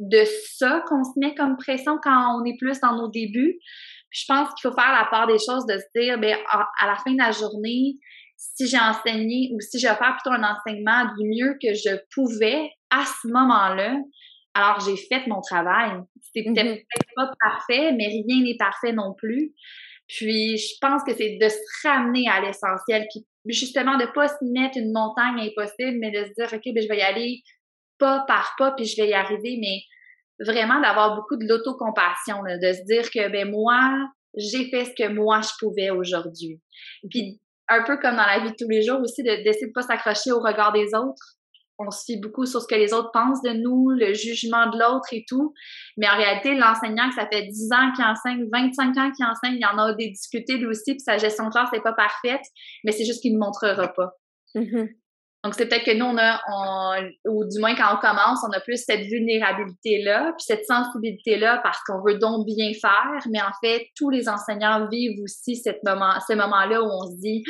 [0.00, 0.24] de
[0.58, 3.58] ça qu'on se met comme pression quand on est plus dans nos débuts.
[4.10, 6.96] je pense qu'il faut faire la part des choses, de se dire, bien, à la
[6.96, 7.98] fin de la journée,
[8.36, 12.70] si j'ai enseigné ou si je vais plutôt un enseignement du mieux que je pouvais
[12.90, 13.94] à ce moment-là,
[14.54, 15.92] alors, j'ai fait mon travail.
[16.20, 16.54] C'était mm-hmm.
[16.54, 19.52] peut-être pas parfait, mais rien n'est parfait non plus.
[20.08, 24.44] Puis, je pense que c'est de se ramener à l'essentiel, puis justement de pas se
[24.52, 27.42] mettre une montagne impossible, mais de se dire, OK, ben, je vais y aller
[27.98, 29.80] pas par pas, puis je vais y arriver, mais
[30.44, 33.80] vraiment d'avoir beaucoup de l'autocompassion, de se dire que, ben, moi,
[34.36, 36.60] j'ai fait ce que moi, je pouvais aujourd'hui.
[37.08, 39.72] Puis, un peu comme dans la vie de tous les jours aussi, d'essayer de, de
[39.72, 41.38] pas s'accrocher au regard des autres
[41.86, 44.78] on se fie beaucoup sur ce que les autres pensent de nous, le jugement de
[44.78, 45.52] l'autre et tout.
[45.96, 49.54] Mais en réalité, l'enseignant, que ça fait 10 ans qu'il enseigne, 25 ans qu'il enseigne,
[49.54, 51.92] il y en a des difficultés lui aussi, puis sa gestion de classe n'est pas
[51.92, 52.42] parfaite,
[52.84, 54.12] mais c'est juste qu'il ne montrera pas.
[54.54, 54.88] Mm-hmm.
[55.44, 58.60] Donc, c'est peut-être que nous, on a, ou du moins quand on commence, on a
[58.60, 63.88] plus cette vulnérabilité-là, puis cette sensibilité-là parce qu'on veut donc bien faire, mais en fait,
[63.96, 67.42] tous les enseignants vivent aussi cette moment, ce moment-là où on se dit,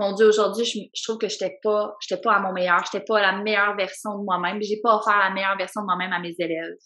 [0.00, 3.04] mon Dieu, aujourd'hui, je, trouve que je n'étais pas, pas à mon meilleur, je n'étais
[3.06, 6.12] pas à la meilleure version de moi-même, j'ai pas offert la meilleure version de moi-même
[6.12, 6.76] à mes élèves.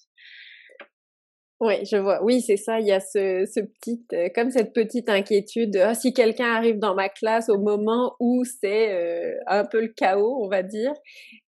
[1.60, 2.22] Oui, je vois.
[2.22, 2.80] Oui, c'est ça.
[2.80, 5.76] Il y a ce, ce petit, euh, comme cette petite inquiétude.
[5.76, 9.88] Ah, si quelqu'un arrive dans ma classe au moment où c'est euh, un peu le
[9.88, 10.92] chaos, on va dire.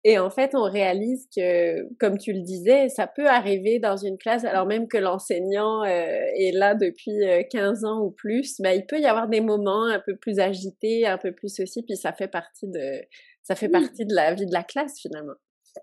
[0.04, 4.16] Et en fait, on réalise que, comme tu le disais, ça peut arriver dans une
[4.16, 7.18] classe, alors même que l'enseignant euh, est là depuis
[7.50, 11.06] 15 ans ou plus, mais il peut y avoir des moments un peu plus agités,
[11.06, 13.02] un peu plus aussi, puis ça fait partie de,
[13.42, 15.34] ça fait partie de la vie de la classe finalement.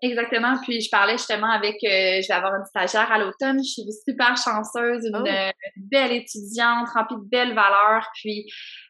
[0.01, 0.57] Exactement.
[0.61, 3.59] Puis je parlais justement avec, euh, je vais avoir une stagiaire à l'automne.
[3.63, 5.51] Je suis super chanceuse, une, oh.
[5.77, 8.07] belle étudiante, remplie de belles valeurs.
[8.15, 8.45] Puis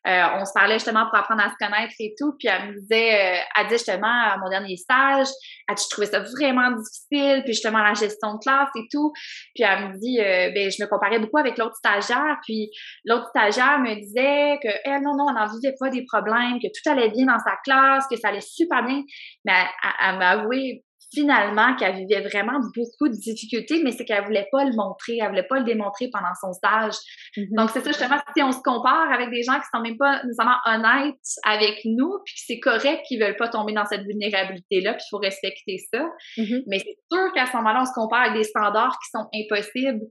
[0.08, 2.34] euh, on se parlait justement pour apprendre à se connaître et tout.
[2.40, 5.28] Puis elle me disait, euh, elle dit justement à mon dernier stage,
[5.68, 7.44] elle dit, je trouvais ça vraiment difficile.
[7.44, 9.12] Puis justement la gestion de classe et tout.
[9.54, 12.38] Puis elle me dit, ben je me comparais beaucoup avec l'autre stagiaire.
[12.44, 12.70] Puis
[13.06, 16.68] l'autre stagiaire me disait que elle non non, on n'en vivait pas des problèmes, que
[16.68, 19.04] tout allait bien dans sa classe, que ça allait super bien.
[19.46, 20.84] Mais elle, elle m'a avoué
[21.16, 25.30] finalement qu'elle vivait vraiment beaucoup de difficultés, mais c'est qu'elle voulait pas le montrer, elle
[25.30, 26.94] voulait pas le démontrer pendant son stage.
[27.38, 27.58] Mm-hmm.
[27.58, 30.22] Donc c'est ça justement, si on se compare avec des gens qui sont même pas
[30.24, 35.04] nécessairement honnêtes avec nous, puis c'est correct qu'ils veulent pas tomber dans cette vulnérabilité-là, puis
[35.06, 36.04] il faut respecter ça.
[36.38, 36.64] Mm-hmm.
[36.68, 40.06] Mais c'est sûr qu'à ce moment-là, on se compare avec des standards qui sont impossibles.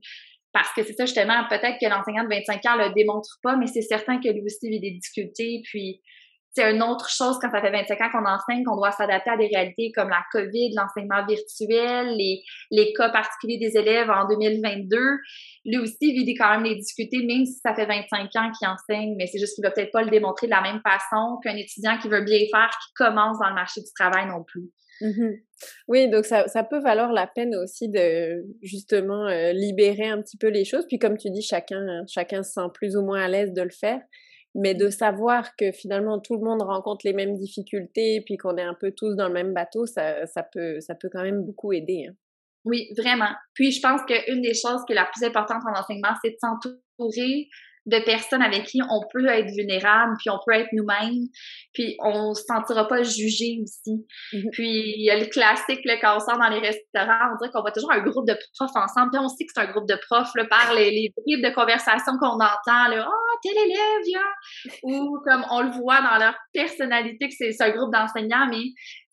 [0.55, 3.67] Parce que c'est ça, justement, peut-être que l'enseignant de 25 ans le démontre pas, mais
[3.67, 5.61] c'est certain que lui aussi vit des difficultés.
[5.65, 6.01] Puis,
[6.55, 9.37] c'est une autre chose quand ça fait 25 ans qu'on enseigne, qu'on doit s'adapter à
[9.37, 12.41] des réalités comme la COVID, l'enseignement virtuel, les,
[12.71, 14.97] les cas particuliers des élèves en 2022.
[15.65, 19.15] Lui aussi vit quand même des difficultés, même si ça fait 25 ans qu'il enseigne,
[19.17, 21.97] mais c'est juste qu'il va peut-être pas le démontrer de la même façon qu'un étudiant
[21.97, 24.71] qui veut bien faire, qui commence dans le marché du travail non plus.
[25.01, 25.41] Mm-hmm.
[25.89, 30.37] Oui, donc ça, ça, peut valoir la peine aussi de justement euh, libérer un petit
[30.37, 30.85] peu les choses.
[30.87, 33.71] Puis comme tu dis, chacun, chacun se sent plus ou moins à l'aise de le
[33.71, 33.99] faire
[34.55, 38.63] mais de savoir que finalement tout le monde rencontre les mêmes difficultés, puis qu'on est
[38.63, 41.73] un peu tous dans le même bateau, ça, ça, peut, ça peut quand même beaucoup
[41.73, 42.07] aider.
[42.09, 42.13] Hein.
[42.63, 43.29] Oui, vraiment.
[43.53, 46.37] Puis je pense qu'une des choses qui est la plus importante en enseignement, c'est de
[46.39, 47.47] s'entourer
[47.85, 51.25] de personnes avec qui on peut être vulnérable, puis on peut être nous-mêmes,
[51.73, 54.05] puis on se sentira pas jugé aussi.
[54.33, 54.49] Mm-hmm.
[54.51, 57.51] Puis il y a le classique, le quand on sort dans les restaurants, on dirait
[57.53, 59.87] qu'on voit toujours un groupe de profs ensemble, puis on sait que c'est un groupe
[59.87, 64.01] de profs là, par les, les bribes de conversation qu'on entend, là, «Ah, tel élève,
[64.05, 68.63] viens!» Ou comme on le voit dans leur personnalité que c'est un groupe d'enseignants, mais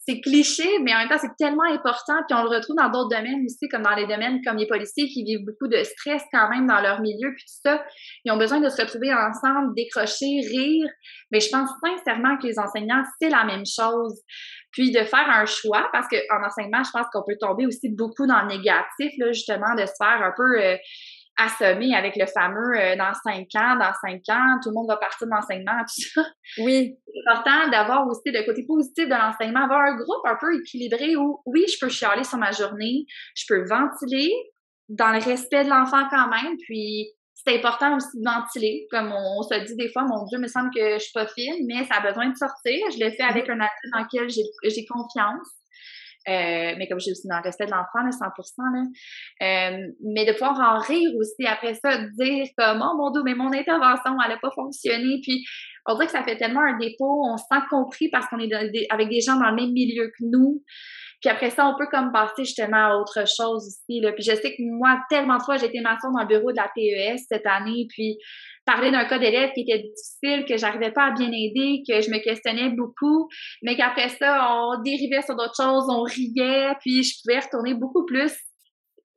[0.06, 2.14] c'est cliché, mais en même temps, c'est tellement important.
[2.28, 5.06] Puis on le retrouve dans d'autres domaines aussi, comme dans les domaines comme les policiers
[5.06, 7.84] qui vivent beaucoup de stress quand même dans leur milieu, puis tout ça.
[8.24, 10.88] Ils ont besoin de se retrouver ensemble, décrocher, rire.
[11.30, 14.20] Mais je pense sincèrement que les enseignants, c'est la même chose.
[14.72, 18.26] Puis de faire un choix, parce qu'en enseignement, je pense qu'on peut tomber aussi beaucoup
[18.26, 20.60] dans le négatif, là, justement, de se faire un peu...
[20.60, 20.76] Euh,
[21.36, 24.96] assommé avec le fameux euh, dans cinq ans, dans cinq ans, tout le monde va
[24.96, 26.22] partir de l'enseignement, tout ça.
[26.58, 26.94] Oui.
[27.06, 31.16] C'est important d'avoir aussi le côté positif de l'enseignement, avoir un groupe un peu équilibré
[31.16, 34.32] où, oui, je peux chialer sur ma journée, je peux ventiler
[34.88, 39.42] dans le respect de l'enfant quand même, puis c'est important aussi de ventiler, comme on,
[39.42, 41.84] se dit des fois, mon Dieu, il me semble que je suis pas fine, mais
[41.86, 42.78] ça a besoin de sortir.
[42.92, 45.48] Je le fais avec un adulte dans lequel j'ai confiance.
[46.28, 48.52] Euh, mais comme j'ai aussi dans le respect de l'enfant, 100%.
[48.72, 48.82] Là.
[49.42, 53.22] Euh, mais de pouvoir en rire aussi après ça, de dire comme, oh mon Dieu,
[53.24, 55.20] mais mon intervention, elle n'a pas fonctionné.
[55.22, 55.44] Puis,
[55.86, 58.52] on dirait que ça fait tellement un dépôt, on se sent compris parce qu'on est
[58.90, 60.62] avec des gens dans le même milieu que nous.
[61.20, 64.00] Puis après ça, on peut comme passer justement à autre chose aussi.
[64.00, 64.12] Là.
[64.12, 66.56] Puis je sais que moi, tellement de fois, j'ai été maçon dans le bureau de
[66.56, 68.18] la PES cette année, puis
[68.66, 72.10] parler d'un cas d'élève qui était difficile, que j'arrivais pas à bien aider, que je
[72.10, 73.28] me questionnais beaucoup,
[73.62, 78.04] mais qu'après ça, on dérivait sur d'autres choses, on riait, puis je pouvais retourner beaucoup
[78.04, 78.32] plus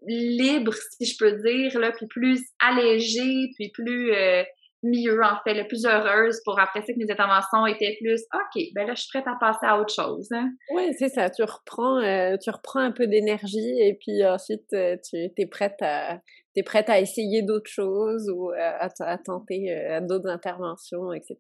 [0.08, 4.44] libre, si je peux dire, là, puis plus allégée, puis plus euh,
[4.86, 8.64] mieux, en fait, le plus heureuse pour après ça que mes interventions étaient plus OK,
[8.74, 10.28] ben là, je suis prête à passer à autre chose.
[10.32, 10.52] Hein.
[10.74, 11.30] Oui, c'est ça.
[11.30, 15.82] Tu reprends, euh, tu reprends un peu d'énergie et puis ensuite, euh, tu es prête
[15.82, 16.20] à,
[16.56, 21.36] es prête à essayer d'autres choses ou à, à tenter euh, d'autres interventions, etc.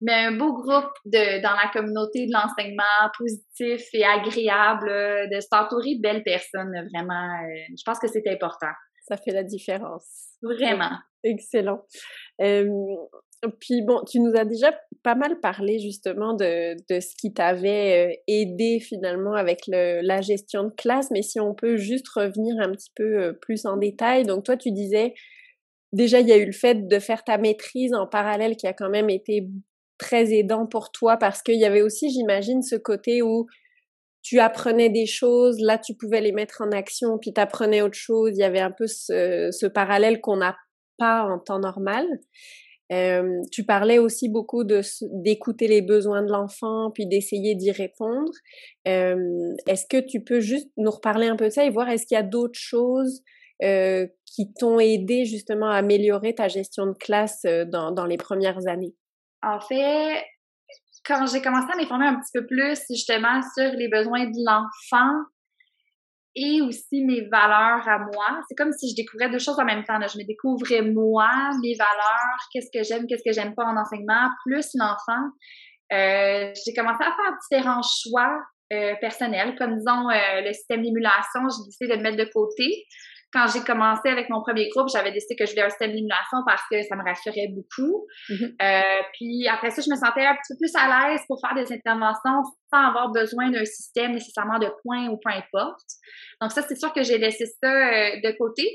[0.00, 2.82] Mais un beau groupe de, dans la communauté de l'enseignement
[3.16, 4.88] positif et agréable,
[5.30, 7.28] de s'entourer de belles personnes, vraiment,
[7.68, 8.72] je pense que c'est important.
[9.06, 10.32] Ça fait la différence.
[10.42, 10.98] Vraiment.
[11.24, 11.84] Excellent.
[13.60, 18.12] Puis bon, tu nous as déjà pas mal parlé justement de, de ce qui t'avait
[18.12, 22.70] euh, aidé finalement avec la gestion de classe, mais si on peut juste revenir un
[22.70, 24.22] petit peu euh, plus en détail.
[24.22, 25.14] Donc toi, tu disais,
[25.92, 28.72] déjà, il y a eu le fait de faire ta maîtrise en parallèle qui a
[28.72, 29.48] quand même été
[29.98, 33.46] très aidant pour toi parce qu'il y avait aussi, j'imagine, ce côté où
[34.22, 37.98] tu apprenais des choses, là tu pouvais les mettre en action, puis tu apprenais autre
[37.98, 38.30] chose.
[38.34, 40.56] Il y avait un peu ce, ce parallèle qu'on n'a
[41.02, 42.06] en temps normal.
[42.92, 48.32] Euh, tu parlais aussi beaucoup d'écouter les besoins de l'enfant puis d'essayer d'y répondre.
[48.86, 52.06] Euh, est-ce que tu peux juste nous reparler un peu de ça et voir est-ce
[52.06, 53.22] qu'il y a d'autres choses
[53.62, 58.66] euh, qui t'ont aidé justement à améliorer ta gestion de classe dans, dans les premières
[58.66, 58.94] années?
[59.42, 60.22] En fait,
[61.04, 65.18] quand j'ai commencé à m'informer un petit peu plus justement sur les besoins de l'enfant,
[66.34, 68.40] et aussi mes valeurs à moi.
[68.48, 69.98] C'est comme si je découvrais deux choses en même temps.
[69.98, 70.06] Là.
[70.06, 71.28] Je me découvrais moi,
[71.62, 75.28] mes valeurs, qu'est-ce que j'aime, qu'est-ce que j'aime pas en enseignement, plus l'enfant.
[75.92, 78.40] Euh, j'ai commencé à faire différents choix
[78.72, 82.86] euh, personnels, comme disons euh, le système d'émulation, j'ai décidé de le mettre de côté
[83.32, 86.38] quand j'ai commencé avec mon premier groupe, j'avais décidé que je voulais un système d'élimination
[86.46, 88.06] parce que ça me rassurait beaucoup.
[88.28, 88.54] Mm-hmm.
[88.60, 91.54] euh, puis après ça, je me sentais un petit peu plus à l'aise pour faire
[91.54, 92.42] des interventions
[92.72, 95.88] sans avoir besoin d'un système nécessairement de points ou peu importe.
[96.40, 98.68] Donc ça, c'est sûr que j'ai laissé ça euh, de côté.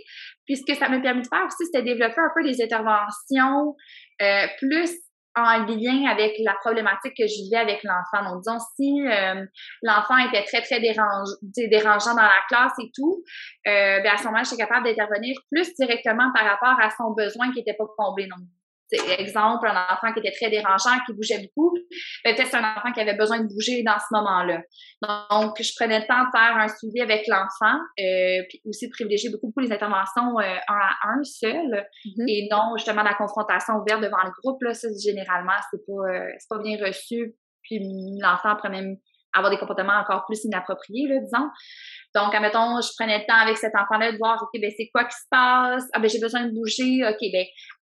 [0.46, 3.76] Puis ce que ça m'a permis de faire aussi, c'était développer un peu des interventions
[4.22, 4.92] euh, plus
[5.38, 8.30] en lien avec la problématique que je vivais avec l'enfant.
[8.30, 9.46] Donc, disons, si euh,
[9.84, 13.24] l'enfant était très, très dérange, dérangeant dans la classe et tout,
[13.68, 17.52] euh, ben à ce moment-là, j'étais capable d'intervenir plus directement par rapport à son besoin
[17.52, 18.28] qui n'était pas comblé.
[18.28, 18.46] Donc,
[18.92, 21.76] exemple, un enfant qui était très dérangeant, qui bougeait beaucoup,
[22.24, 24.62] ben, peut-être c'est un enfant qui avait besoin de bouger dans ce moment-là.
[25.02, 28.92] Donc, je prenais le temps de faire un suivi avec l'enfant, euh, puis aussi de
[28.92, 32.26] privilégier beaucoup, beaucoup les interventions euh, un à un seul, mm-hmm.
[32.28, 34.62] et non justement la confrontation ouverte devant le groupe.
[34.64, 37.80] Là, ça, généralement, c'est pas, euh, c'est pas bien reçu, puis
[38.22, 38.98] l'enfant pourrait même
[39.34, 41.50] avoir des comportements encore plus inappropriés, là, disons.
[42.16, 45.06] Donc, admettons, je prenais le temps avec cet enfant-là de voir, OK, ben, c'est quoi
[45.06, 45.84] qui se passe?
[45.94, 47.06] Ah, ben, j'ai besoin de bouger.
[47.08, 47.46] OK, ben,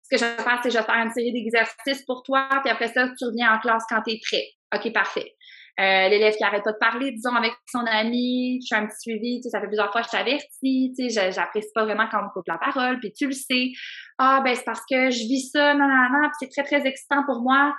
[0.10, 2.48] ce que je vais faire, c'est que je vais faire une série d'exercices pour toi,
[2.64, 4.46] puis après ça, tu reviens en classe quand tu es prêt.
[4.74, 5.36] OK, parfait.
[5.80, 9.00] Euh, l'élève qui arrête pas de parler, disons, avec son ami, je fais un petit
[9.00, 12.06] suivi, tu sais, ça fait plusieurs fois que je t'avertis, tu sais, j'apprécie pas vraiment
[12.12, 13.70] quand on me coupe la parole, puis tu le sais.
[14.18, 16.86] Ah, ben, c'est parce que je vis ça, non, non, non, puis c'est très, très
[16.88, 17.74] excitant pour moi.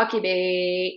[0.00, 0.90] OK, ben,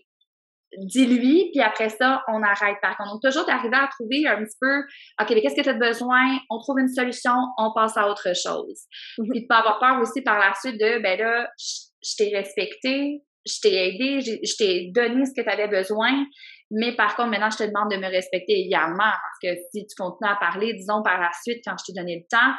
[0.77, 3.11] dis-lui, puis après ça, on arrête par contre.
[3.13, 4.79] Donc, toujours d'arriver à trouver un petit peu,
[5.21, 6.37] OK, mais qu'est-ce que tu as besoin?
[6.49, 8.83] On trouve une solution, on passe à autre chose.
[9.17, 9.31] Mm-hmm.
[9.31, 13.23] Puis de pas avoir peur aussi par la suite de, ben là, je, t'ai respecté,
[13.45, 16.25] je t'ai aidé, je t'ai donné ce que tu avais besoin,
[16.71, 19.95] mais par contre, maintenant, je te demande de me respecter également, parce que si tu
[19.97, 22.53] continues à parler, disons, par la suite, quand je t'ai donné le temps,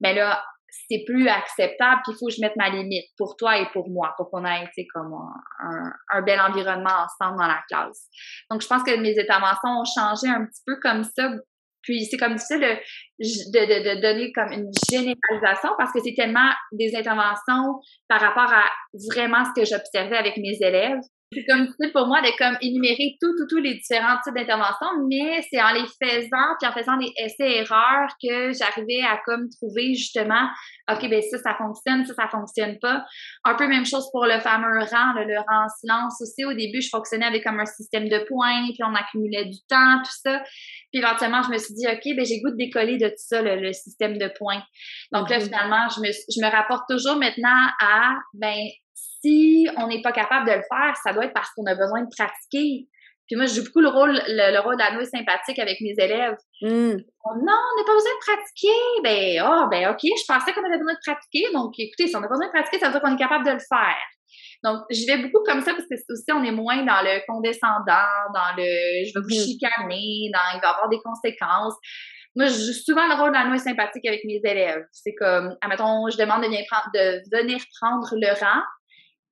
[0.00, 3.58] ben là, c'est plus acceptable, puis il faut que je mette ma limite pour toi
[3.58, 5.14] et pour moi, pour qu'on ait, comme
[5.60, 8.08] un, un, bel environnement ensemble dans la classe.
[8.50, 11.30] Donc, je pense que mes interventions ont changé un petit peu comme ça.
[11.82, 12.74] Puis, c'est comme difficile de,
[13.20, 18.64] de, de, donner comme une généralisation parce que c'est tellement des interventions par rapport à
[19.10, 21.00] vraiment ce que j'observais avec mes élèves
[21.32, 25.04] c'est comme difficile pour moi de comme énumérer tout, tout, tous les différents types d'interventions,
[25.08, 29.94] mais c'est en les faisant, puis en faisant des essais-erreurs que j'arrivais à comme trouver
[29.94, 30.48] justement,
[30.90, 33.04] OK, ben ça, ça fonctionne, ça, ça fonctionne pas.
[33.44, 36.46] Un peu même chose pour le fameux rang, le, rang en silence aussi.
[36.46, 39.98] Au début, je fonctionnais avec comme un système de points, puis on accumulait du temps,
[40.02, 40.42] tout ça.
[40.92, 43.42] Puis éventuellement, je me suis dit, OK, ben j'ai goût de décoller de tout ça,
[43.42, 44.62] le, système de points.
[45.12, 45.44] Donc là, mm-hmm.
[45.44, 48.56] finalement, je me, je me rapporte toujours maintenant à, ben
[49.20, 52.02] si on n'est pas capable de le faire, ça doit être parce qu'on a besoin
[52.02, 52.88] de pratiquer.
[53.28, 56.36] Puis moi, je joue beaucoup le rôle, le, rôle d'anneau sympathique avec mes élèves.
[56.62, 56.96] Hmm.
[56.96, 58.80] non, on n'a pas besoin de pratiquer.
[59.04, 61.52] Ben, oh, ben, OK, je pensais qu'on avait besoin de pratiquer.
[61.52, 63.52] Donc, écoutez, si on a besoin de pratiquer, ça veut dire qu'on est capable de
[63.52, 64.00] le faire.
[64.64, 68.08] Donc, j'y vais beaucoup comme ça parce que aussi, on est moins dans le condescendant,
[68.34, 69.44] dans le je vais vous hmm.
[69.44, 71.76] chicaner, dans il va y avoir des conséquences.
[72.34, 74.84] Moi, je joue souvent le rôle d'anneau sympathique avec mes élèves.
[74.92, 78.62] C'est comme, admettons, je demande de, prendre, de venir prendre le rang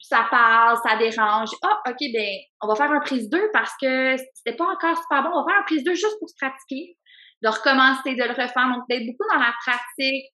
[0.08, 1.50] ça parle, ça dérange.
[1.62, 2.28] Ah, OK, ben,
[2.62, 5.30] on va faire un prise 2 parce que c'était pas encore super bon.
[5.34, 6.96] On va faire un prise 2 juste pour se pratiquer,
[7.42, 8.68] de recommencer, de le refaire.
[8.72, 10.26] Donc, d'être beaucoup dans la pratique.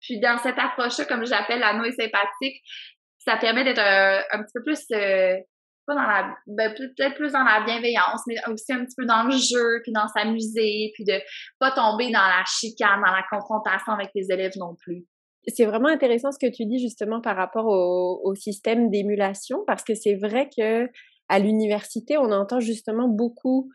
[0.00, 2.62] Puis, dans cette approche-là, comme j'appelle la noix sympathique,
[3.18, 5.36] ça permet d'être un, petit peu plus, euh,
[5.86, 9.24] pas dans la, ben, peut-être plus dans la bienveillance, mais aussi un petit peu dans
[9.24, 11.20] le jeu, puis dans s'amuser, puis de
[11.60, 15.04] pas tomber dans la chicane, dans la confrontation avec les élèves non plus
[15.46, 19.94] c'est vraiment intéressant ce que tu dis justement par rapport au, système d'émulation parce que
[19.94, 20.88] c'est vrai que
[21.28, 23.70] à l'université on entend justement beaucoup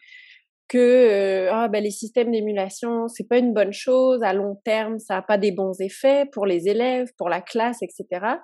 [0.68, 4.99] que euh, ah, ben, les systèmes d'émulation c'est pas une bonne chose à long terme
[4.99, 8.38] ça a pas des bons effets pour les élèves pour la classe etc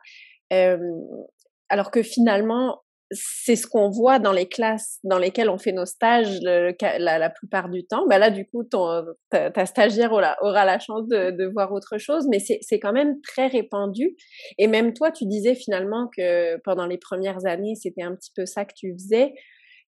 [1.74, 2.83] alors que finalement,
[3.14, 7.70] c'est ce qu'on voit dans les classes dans lesquelles on fait nos stages la, plupart
[7.70, 8.06] du temps.
[8.08, 12.28] Bah là, du coup, ta, stagiaire aura, aura, la chance de, de voir autre chose,
[12.30, 14.16] mais c'est quand même très répandu.
[14.58, 18.46] Et même toi, tu disais finalement que pendant les premières années, c'était un petit peu
[18.46, 19.34] ça que tu faisais.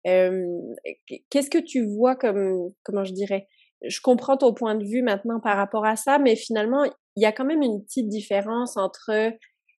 [0.04, 3.48] Qu'est-ce que tu vois comme, comment je dirais
[3.82, 6.84] Je comprends ton point de vue maintenant par rapport à ça, mais finalement,
[7.16, 9.10] il y a quand même une petite différence entre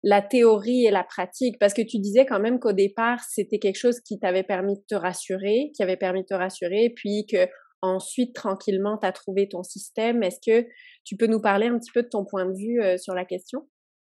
[0.06, 3.80] la théorie et la pratique Parce que tu disais quand même qu'au départ, c'était quelque
[3.80, 7.50] chose qui t'avait permis de te rassurer, qui avait permis de te rassurer, puis que
[7.82, 10.22] ensuite, tranquillement, tu as trouvé ton système.
[10.22, 10.68] Est-ce que
[11.04, 13.26] tu peux nous parler un petit peu de ton point de vue euh, sur la
[13.26, 13.62] question?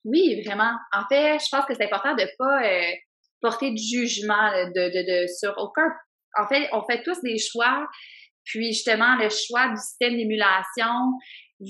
[0.04, 0.72] Oui, vraiment.
[0.92, 2.92] En fait, je pense que c'est important de pas euh,
[3.40, 5.88] porter de jugement de, sur aucun.
[6.36, 7.86] En fait, on fait tous des choix.
[8.44, 10.94] Puis justement, le choix du système d'émulation,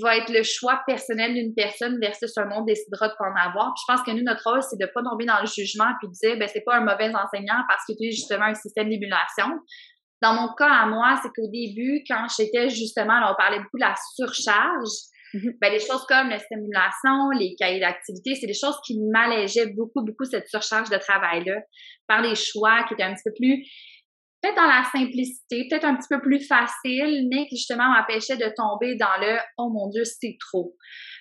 [0.02, 3.72] va être le choix personnel d'une personne versus un monde décidera de pas en avoir.
[3.74, 6.08] Puis je pense que nous, notre rôle, c'est de pas tomber dans le jugement puis
[6.08, 8.88] de dire, ben, c'est pas un mauvais enseignant parce que tu es justement un système
[8.88, 9.46] d'émulation.
[10.22, 13.78] Dans mon cas, à moi, c'est qu'au début, quand j'étais justement, là, on parlait beaucoup
[13.78, 14.90] de la surcharge,
[15.34, 15.58] mm-hmm.
[15.60, 20.02] ben, les choses comme la stimulation, les cahiers d'activité, c'est des choses qui m'allégeaient beaucoup,
[20.02, 21.60] beaucoup cette surcharge de travail-là
[22.08, 23.62] par les choix qui étaient un petit peu plus
[24.54, 28.96] dans la simplicité, peut-être un petit peu plus facile, mais qui justement m'empêchait de tomber
[28.96, 30.74] dans le oh mon Dieu, c'est trop.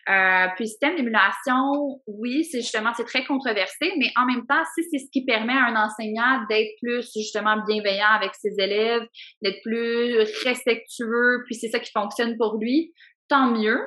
[0.10, 4.84] Euh, puis système d'émulation, oui, c'est justement c'est très controversé, mais en même temps, si
[4.92, 9.04] c'est ce qui permet à un enseignant d'être plus justement bienveillant avec ses élèves,
[9.42, 12.94] d'être plus respectueux, puis c'est ça qui fonctionne pour lui,
[13.30, 13.80] tant mieux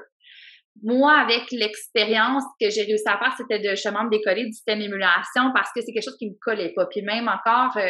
[0.83, 4.81] moi, avec l'expérience que j'ai réussi à faire, c'était de justement me décoller du système
[4.81, 6.87] émulation parce que c'est quelque chose qui me collait pas.
[6.87, 7.83] Puis même encore, euh,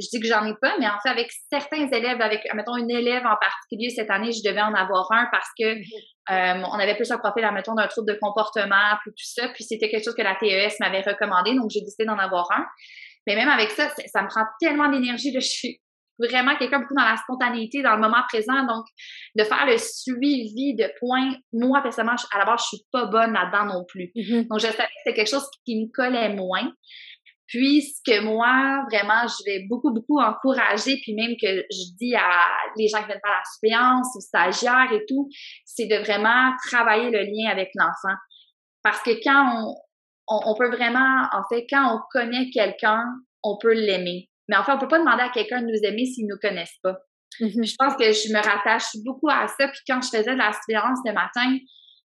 [0.00, 2.90] je dis que j'en ai pas, mais en fait, avec certains élèves, avec, mettons, une
[2.90, 6.96] élève en particulier, cette année, je devais en avoir un parce que euh, on avait
[6.96, 9.48] plus un profil, mettons, d'un trouble de comportement, puis tout ça.
[9.48, 12.64] Puis c'était quelque chose que la TES m'avait recommandé, donc j'ai décidé d'en avoir un.
[13.26, 15.32] Mais même avec ça, ça me prend tellement d'énergie.
[15.32, 15.81] Je suis
[16.18, 18.64] vraiment quelqu'un beaucoup dans la spontanéité, dans le moment présent.
[18.66, 18.84] Donc,
[19.34, 23.32] de faire le suivi de points, moi, personnellement, à la base, je suis pas bonne
[23.32, 24.12] là-dedans non plus.
[24.14, 24.48] Mm-hmm.
[24.48, 26.72] Donc, je savais que c'était quelque chose qui me collait moins.
[27.48, 32.14] Puis, ce que moi, vraiment, je vais beaucoup, beaucoup encourager, puis même que je dis
[32.14, 32.40] à
[32.76, 35.28] les gens qui viennent faire la suppléance, aux stagiaires et tout,
[35.64, 38.16] c'est de vraiment travailler le lien avec l'enfant.
[38.82, 39.74] Parce que quand on,
[40.28, 43.04] on, peut vraiment, en fait, quand on connaît quelqu'un,
[43.42, 44.30] on peut l'aimer.
[44.52, 46.98] Mais enfin, on peut pas demander à quelqu'un de nous aimer s'il nous connaissent pas.
[47.40, 47.66] Mm-hmm.
[47.66, 49.66] Je pense que je me rattache beaucoup à ça.
[49.68, 51.56] Puis quand je faisais de la surveillance le matin,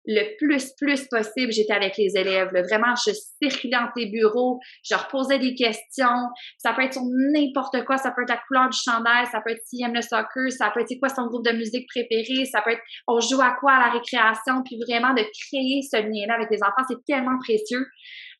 [0.05, 2.51] le plus, plus possible, j'étais avec les élèves.
[2.69, 6.29] Vraiment, je circulais entre les bureaux, je leur posais des questions.
[6.59, 7.01] Ça peut être sur
[7.33, 7.97] n'importe quoi.
[7.97, 10.69] Ça peut être la couleur du chandail, ça peut être s'ils aiment le soccer, ça
[10.69, 13.73] peut être quoi son groupe de musique préféré, ça peut être on joue à quoi
[13.73, 14.61] à la récréation.
[14.63, 17.87] Puis vraiment, de créer ce lien-là avec les enfants, c'est tellement précieux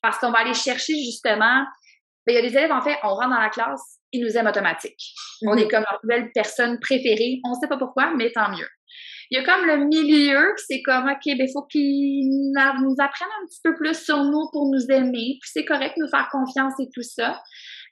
[0.00, 1.64] parce qu'on va aller chercher justement
[2.26, 4.36] ben, il y a des élèves, en fait, on rentre dans la classe, ils nous
[4.36, 5.00] aiment automatique.
[5.46, 5.58] On mhm.
[5.58, 7.40] est comme leur nouvelle personne préférée.
[7.44, 8.68] On ne sait pas pourquoi, mais tant mieux.
[9.30, 13.28] Il y a comme le milieu, c'est comme, OK, ben, il faut qu'ils nous apprennent
[13.42, 15.38] un petit peu plus sur nous pour nous aimer.
[15.40, 17.40] Puis c'est correct de nous faire confiance et tout ça.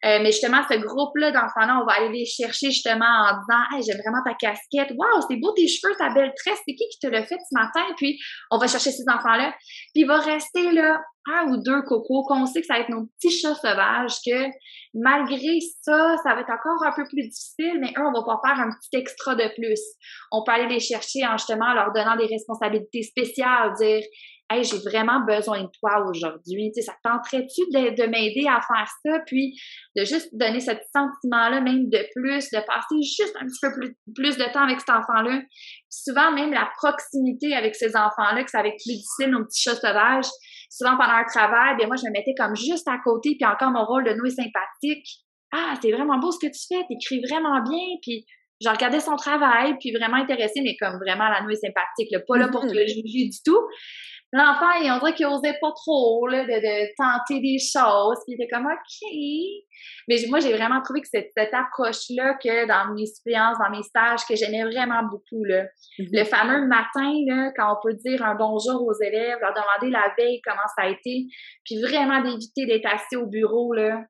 [0.05, 3.83] Euh, mais justement, ce groupe-là d'enfants-là, on va aller les chercher justement en disant Hey,
[3.83, 4.93] j'aime vraiment ta casquette.
[4.97, 6.59] Waouh, c'est beau tes cheveux, ta belle tresse.
[6.67, 7.85] C'est qui qui te l'a fait ce matin?
[7.97, 8.19] Puis
[8.51, 9.55] on va chercher ces enfants-là.
[9.95, 12.91] Puis il va rester là un ou deux cocos qu'on sait que ça va être
[12.91, 14.51] nos petits chats sauvages, que
[14.93, 18.41] malgré ça, ça va être encore un peu plus difficile, mais eux, on va pas
[18.45, 19.81] faire un petit extra de plus.
[20.33, 24.03] On peut aller les chercher en justement leur donnant des responsabilités spéciales, dire
[24.51, 26.71] Hey, j'ai vraiment besoin de toi aujourd'hui.
[26.75, 29.21] Tu sais, ça tenterait-tu de, de m'aider à faire ça?
[29.27, 29.59] Puis
[29.97, 33.97] de juste donner ce sentiment-là, même de plus, de passer juste un petit peu plus,
[34.15, 35.41] plus de temps avec cet enfant-là?
[35.89, 39.77] Souvent, même la proximité avec ces enfants-là, que ça être plus difficile, nos petits chats
[39.77, 40.29] sauvages,
[40.71, 43.71] souvent pendant un travail, bien moi, je me mettais comme juste à côté, puis encore
[43.71, 45.07] mon rôle de nouer sympathique.
[45.53, 48.27] Ah, c'est vraiment beau ce que tu fais, t'écris vraiment bien, puis
[48.61, 52.39] je regardais son travail, puis vraiment intéressée, mais comme vraiment la nouée sympathique, là, pas
[52.39, 53.61] là pour te juger du tout.
[54.35, 58.35] L'enfant, on dirait qu'il osait pas trop là, de, de, tenter des choses, puis il
[58.35, 59.09] était comme OK.
[60.09, 63.85] Mais moi, j'ai vraiment trouvé que cette, cette approche-là, que dans mes expériences, dans mes
[63.85, 65.45] stages, que j'aimais vraiment beaucoup.
[65.45, 65.63] Là.
[66.01, 66.19] Mm-hmm.
[66.19, 70.13] Le fameux matin, là, quand on peut dire un bonjour aux élèves, leur demander la
[70.19, 71.27] veille comment ça a été,
[71.65, 74.03] puis vraiment d'éviter d'être assis au bureau, là,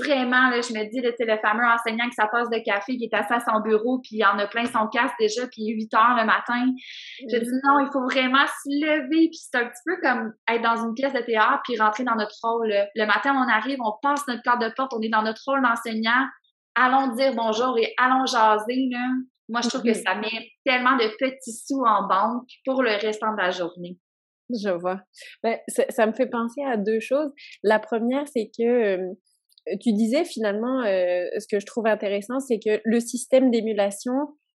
[0.00, 3.04] vraiment, là, je me dis, c'est le fameux enseignant qui sa passe de café, qui
[3.04, 5.72] est assis à son bureau, puis il en a plein son casque déjà, puis il
[5.72, 6.66] est 8 heures le matin.
[7.20, 10.62] Je dis non, il faut vraiment se lever, puis c'est un petit peu comme être
[10.62, 12.72] dans une pièce de théâtre, puis rentrer dans notre rôle.
[12.94, 15.62] Le matin, on arrive, on passe notre carte de porte, on est dans notre rôle
[15.62, 16.26] d'enseignant.
[16.74, 19.06] Allons dire bonjour et allons jaser, là.
[19.48, 20.02] Moi, je trouve que mm-hmm.
[20.02, 23.96] ça met tellement de petits sous en banque pour le restant de la journée.
[24.50, 25.00] Je vois.
[25.42, 27.30] Ben, ça, me fait penser à deux choses.
[27.62, 29.14] La première, c'est que euh,
[29.80, 34.14] tu disais finalement, ce que je trouve intéressant, c'est que le système d'émulation,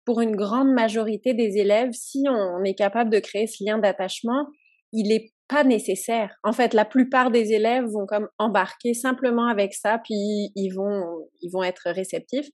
[0.06, 4.48] pour une grande majorité des élèves, si on est capable de créer ce lien d'attachement,
[4.94, 6.36] il est pas nécessaire.
[6.44, 11.04] En fait, la plupart des élèves vont comme embarquer simplement avec ça, puis ils vont,
[11.42, 12.50] ils vont être réceptifs.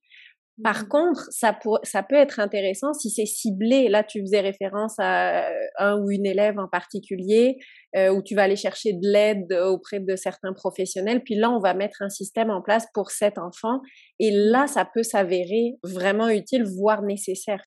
[0.61, 0.87] Par mmh.
[0.87, 3.89] contre, ça, ça peut être intéressant si c'est ciblé.
[3.89, 7.57] Là, tu faisais référence à euh, un ou une élève en particulier,
[7.95, 11.23] euh, où tu vas aller chercher de l'aide auprès de certains professionnels.
[11.23, 13.79] Puis là, on va mettre un système en place pour cet enfant.
[14.19, 17.63] Et là, ça peut s'avérer vraiment utile, voire nécessaire.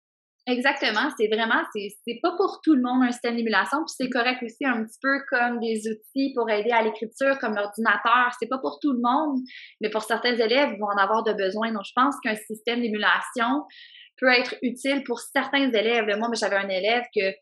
[0.48, 4.40] Exactement, c'est vraiment, c'est pas pour tout le monde un système d'émulation, puis c'est correct
[4.44, 8.58] aussi un petit peu comme des outils pour aider à l'écriture, comme l'ordinateur, c'est pas
[8.58, 9.40] pour tout le monde,
[9.80, 11.72] mais pour certains élèves, ils vont en avoir de besoin.
[11.72, 13.64] Donc, je pense qu'un système d'émulation
[14.18, 16.06] peut être utile pour certains élèves.
[16.16, 17.34] Moi, j'avais un élève que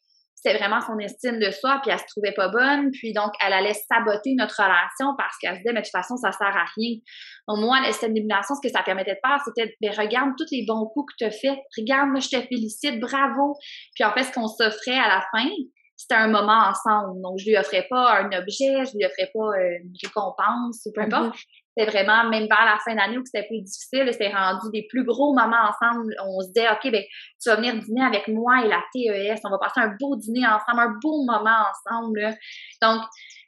[0.45, 3.53] c'était vraiment son estime de soi, puis elle se trouvait pas bonne, puis donc elle
[3.53, 6.65] allait saboter notre relation parce qu'elle se disait, mais de toute façon, ça sert à
[6.77, 6.99] rien.
[7.49, 10.65] Donc, moi, l'estime d'émulation, ce que ça permettait de faire, c'était, mais regarde tous les
[10.67, 13.57] bons coups que tu as faits, regarde, moi, je te félicite, bravo.
[13.95, 15.49] Puis en fait, ce qu'on s'offrait à la fin,
[15.97, 17.21] c'était un moment ensemble.
[17.23, 19.49] Donc, je lui offrais pas un objet, je lui offrais pas
[19.81, 21.37] une récompense ou peu importe.
[21.37, 24.87] Mm-hmm c'était vraiment, même vers la fin d'année où c'était plus difficile, c'était rendu des
[24.89, 26.15] plus gros moments ensemble.
[26.25, 27.03] On se disait, OK, ben,
[27.43, 29.41] tu vas venir dîner avec moi et la TES.
[29.45, 32.35] On va passer un beau dîner ensemble, un beau moment ensemble.
[32.81, 33.03] Donc,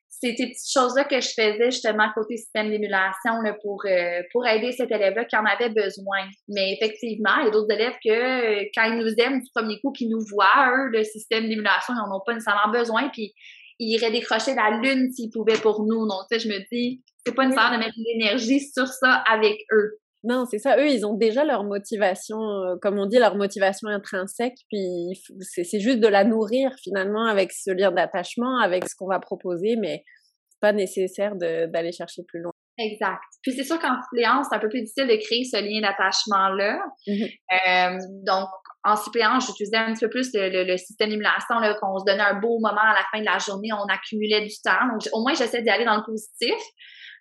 [0.08, 4.72] c'est ces petites choses-là que je faisais justement côté système d'émulation pour, euh, pour aider
[4.72, 6.26] cet élève-là qui en avait besoin.
[6.48, 9.92] Mais effectivement, il y a d'autres élèves que quand ils nous aiment du premier coup,
[9.92, 13.10] qui nous voient, eux, le système d'émulation, ils n'en ont pas nécessairement besoin.
[13.10, 13.34] Puis
[13.78, 16.06] ils iraient décrocher la lune s'ils pouvaient pour nous.
[16.08, 19.24] Donc, tu sais, je me dis, c'est pas nécessaire de mettre de l'énergie sur ça
[19.28, 19.98] avec eux.
[20.22, 20.76] Non, c'est ça.
[20.78, 24.56] Eux, ils ont déjà leur motivation, euh, comme on dit, leur motivation intrinsèque.
[24.68, 29.20] Puis c'est juste de la nourrir finalement avec ce lien d'attachement, avec ce qu'on va
[29.20, 30.04] proposer, mais
[30.48, 32.52] c'est pas nécessaire d'aller chercher plus loin.
[32.78, 33.22] Exact.
[33.42, 36.80] Puis c'est sûr qu'en suppléance, c'est un peu plus difficile de créer ce lien d'attachement-là.
[37.06, 37.24] Mmh
[37.68, 38.48] euh, donc,
[38.84, 42.58] en suppléance, j'utilisais un petit peu plus le, système d'émulation, qu'on se donnait un beau
[42.60, 44.86] moment à la fin de la journée, on accumulait du temps.
[44.92, 46.54] Donc, au moins, j'essaie d'y aller dans le positif.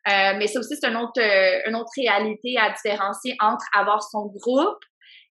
[0.08, 4.04] Euh, mais ça aussi, c'est une autre, euh, une autre réalité à différencier entre avoir
[4.04, 4.80] son groupe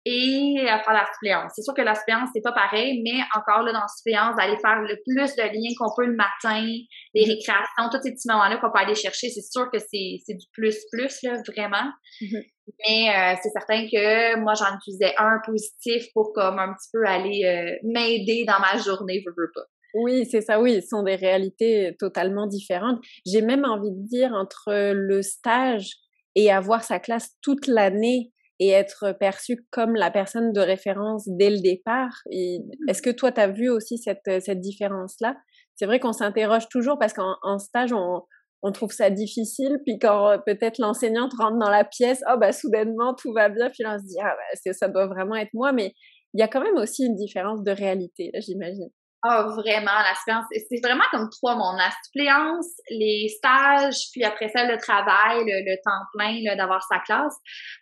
[0.06, 1.52] et faire la suppléance.
[1.56, 4.58] C'est sûr que la suppléance, c'est pas pareil, mais encore là, dans la suppléance, d'aller
[4.58, 6.66] faire le plus de liens qu'on peut le matin,
[7.14, 7.28] les mm-hmm.
[7.28, 11.20] récréations, tous ces petits moments-là qu'on peut aller chercher, c'est sûr que c'est du plus-plus,
[11.24, 11.92] là, vraiment.
[12.22, 12.44] Mm-hmm.
[12.88, 17.06] Mais euh, c'est certain que moi, j'en utilisais un positif pour comme un petit peu
[17.06, 19.66] aller m'aider dans ma journée, je veux pas.
[19.94, 23.00] Oui, c'est ça, oui, ce sont des réalités totalement différentes.
[23.26, 25.94] J'ai même envie de dire entre le stage
[26.36, 31.50] et avoir sa classe toute l'année et être perçu comme la personne de référence dès
[31.50, 32.22] le départ.
[32.32, 32.90] Mmh.
[32.90, 35.36] Est-ce que toi, tu as vu aussi cette, cette différence-là?
[35.76, 38.22] C'est vrai qu'on s'interroge toujours parce qu'en stage, on,
[38.62, 43.14] on trouve ça difficile, puis quand peut-être l'enseignante rentre dans la pièce, oh bah soudainement
[43.14, 45.72] tout va bien, puis là on se dit ah bah, ça doit vraiment être moi,
[45.72, 45.94] mais
[46.34, 48.90] il y a quand même aussi une différence de réalité, j'imagine.
[49.22, 50.46] Ah, oh, vraiment, la suppléance.
[50.70, 51.78] C'est vraiment comme trois mondes.
[51.78, 57.36] La suppléance, les stages, puis après ça, le travail, le, temps plein d'avoir sa classe.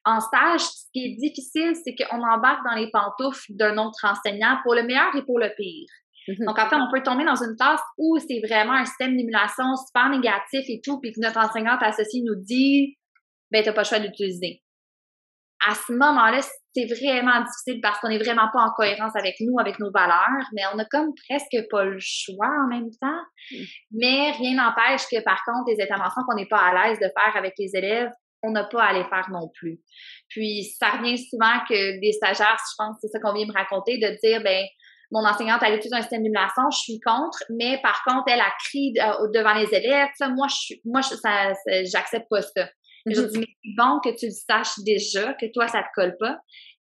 [0.03, 4.57] En stage, ce qui est difficile, c'est qu'on embarque dans les pantoufles d'un autre enseignant
[4.63, 5.88] pour le meilleur et pour le pire.
[6.27, 6.45] Mm-hmm.
[6.45, 9.75] Donc, en fait, on peut tomber dans une classe où c'est vraiment un système d'émulation
[9.75, 12.97] super négatif et tout, puis que notre enseignante associée nous dit,
[13.51, 14.63] ben, t'as pas le choix d'utiliser
[15.65, 19.57] à ce moment-là, c'est vraiment difficile parce qu'on n'est vraiment pas en cohérence avec nous,
[19.59, 23.21] avec nos valeurs, mais on a comme presque pas le choix en même temps.
[23.51, 23.63] Mm.
[23.93, 27.35] Mais rien n'empêche que, par contre, les interventions qu'on n'est pas à l'aise de faire
[27.35, 28.11] avec les élèves,
[28.43, 29.79] on n'a pas à les faire non plus.
[30.29, 33.97] Puis, ça revient souvent que des stagiaires, je pense, c'est ça qu'on vient me raconter,
[33.97, 34.63] de dire, ben,
[35.11, 38.51] mon enseignante, elle utilise un système d'émulation, je suis contre, mais par contre, elle a
[38.65, 41.53] crié euh, devant les élèves, ça, moi, je moi, ça,
[41.85, 42.69] j'accepte pas ça.
[43.15, 46.15] Je dis, mais c'est bon que tu le saches déjà, que toi, ça te colle
[46.19, 46.37] pas.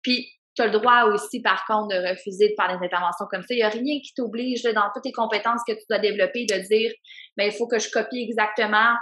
[0.01, 3.41] Puis, tu as le droit aussi, par contre, de refuser de faire des interventions comme
[3.41, 3.53] ça.
[3.53, 6.55] Il n'y a rien qui t'oblige, dans toutes les compétences que tu dois développer, de
[6.67, 6.91] dire,
[7.38, 8.95] mais ben, il faut que je copie exactement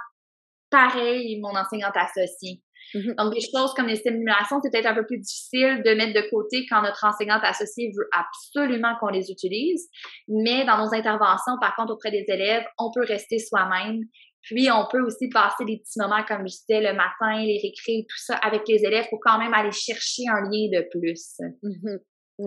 [0.70, 2.62] pareil mon enseignante associée.
[2.94, 3.16] Mm-hmm.
[3.16, 6.30] Donc, des choses comme les stimulations, c'est peut-être un peu plus difficile de mettre de
[6.30, 9.90] côté quand notre enseignante associée veut absolument qu'on les utilise.
[10.28, 14.02] Mais dans nos interventions, par contre, auprès des élèves, on peut rester soi-même
[14.42, 18.06] puis, on peut aussi passer des petits moments, comme je disais, le matin, les récrés,
[18.08, 21.40] tout ça, avec les élèves pour quand même aller chercher un lien de plus.
[21.62, 21.98] Mmh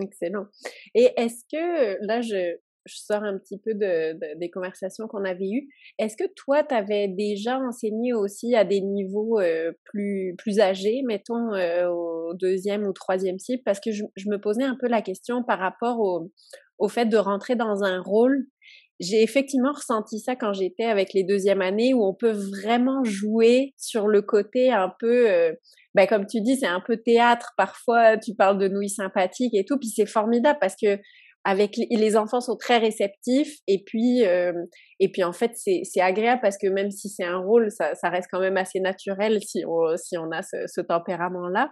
[0.01, 0.47] Excellent.
[0.95, 5.49] Et est-ce que, là, je, je sors un petit peu de, des conversations qu'on avait
[5.49, 5.69] eues.
[5.99, 11.01] Est-ce que toi, tu avais déjà enseigné aussi à des niveaux euh, plus, plus âgés,
[11.05, 13.63] mettons euh, au deuxième ou troisième cycle?
[13.63, 16.31] Parce que je, je, me posais un peu la question par rapport au,
[16.77, 18.47] au fait de rentrer dans un rôle
[18.99, 23.73] j'ai effectivement ressenti ça quand j'étais avec les deuxièmes années où on peut vraiment jouer
[23.77, 25.53] sur le côté un peu, euh,
[25.95, 27.53] ben comme tu dis, c'est un peu théâtre.
[27.57, 30.99] Parfois, tu parles de nouilles sympathiques et tout, puis c'est formidable parce que
[31.45, 34.53] avec les, enfants sont très réceptifs et puis euh,
[35.01, 38.29] et puis en fait c'est agréable parce que même si c'est un rôle, ça, reste
[38.31, 41.69] quand même assez naturel si on si on a ce, ce tempérament là.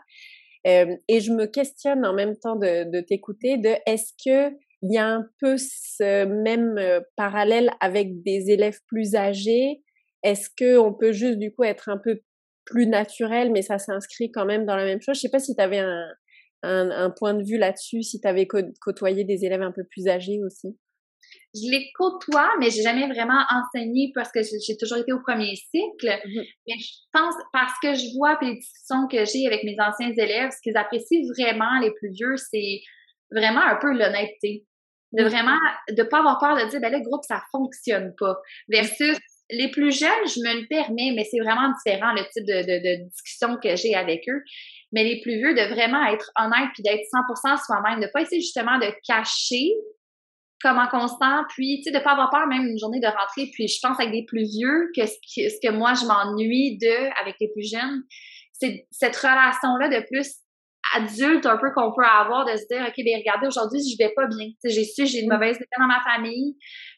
[0.68, 4.54] Euh, et je me questionne en même temps de, de t'écouter de est-ce que
[4.84, 9.82] il y a un peu ce même euh, parallèle avec des élèves plus âgés.
[10.24, 12.22] Est-ce que on peut juste du coup être un peu
[12.66, 15.16] plus naturel, mais ça s'inscrit quand même dans la même chose?
[15.16, 16.08] Je sais pas si tu avais un,
[16.64, 20.08] un, un, point de vue là-dessus, si tu avais côtoyé des élèves un peu plus
[20.08, 20.78] âgés aussi.
[21.54, 25.56] Je les côtoie, mais j'ai jamais vraiment enseigné parce que j'ai toujours été au premier
[25.56, 26.20] cycle.
[26.26, 30.12] Mmh mais je pense, parce que je vois les discussions que j'ai avec mes anciens
[30.12, 32.82] élèves, ce qu'ils apprécient vraiment, les plus vieux, c'est
[33.32, 34.66] vraiment un peu l'honnêteté
[35.14, 35.58] de vraiment
[35.90, 38.38] de pas avoir peur de dire ben le groupe ça fonctionne pas.
[38.70, 39.18] Versus
[39.50, 43.04] les plus jeunes je me le permets mais c'est vraiment différent le type de, de,
[43.04, 44.44] de discussion que j'ai avec eux.
[44.94, 48.42] Mais les plus vieux de vraiment être honnête puis d'être 100% soi-même de pas essayer
[48.42, 49.72] justement de cacher
[50.62, 53.50] comment constant puis tu sais de pas avoir peur même une journée de rentrée.
[53.54, 56.78] Puis je pense avec des plus vieux que ce que, ce que moi je m'ennuie
[56.78, 58.04] de avec les plus jeunes
[58.62, 60.41] c'est cette relation là de plus
[60.96, 64.14] adulte un peu qu'on peut avoir de se dire OK, ben regardez, aujourd'hui, je vais
[64.16, 64.48] pas bien.
[64.64, 65.34] J'ai su, j'ai une mm.
[65.34, 66.56] mauvaise idée dans ma famille,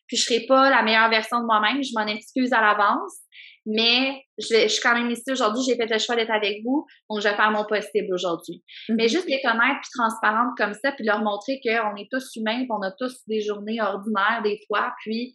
[0.08, 3.20] puis je serai pas la meilleure version de moi-même, je m'en excuse à l'avance.
[3.66, 7.22] Mais je, suis quand même ici aujourd'hui, j'ai fait le choix d'être avec vous, donc
[7.22, 8.62] je vais faire mon possible aujourd'hui.
[8.90, 8.96] Mm-hmm.
[8.96, 12.66] Mais juste être honnête puis transparente comme ça, puis leur montrer qu'on est tous humains,
[12.68, 15.34] qu'on a tous des journées ordinaires des fois, puis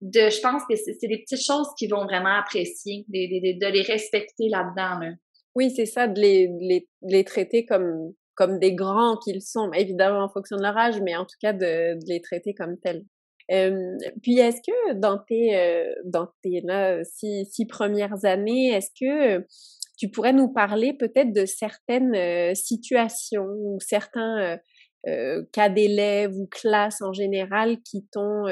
[0.00, 3.72] de, je pense que c'est des petites choses qu'ils vont vraiment apprécier, de, de, de
[3.72, 5.00] les respecter là-dedans.
[5.00, 5.10] Là.
[5.58, 10.28] Oui, c'est ça, de les, les, traiter comme, comme des grands qu'ils sont, évidemment en
[10.28, 13.04] fonction de leur âge, mais en tout cas de, les traiter comme tels.
[14.22, 16.62] Puis est-ce que dans tes, dans tes
[17.02, 19.44] six, six premières années, est-ce que
[19.96, 24.60] tu pourrais nous parler peut-être de certaines situations ou certains
[25.52, 28.44] cas d'élèves ou classes en général qui t'ont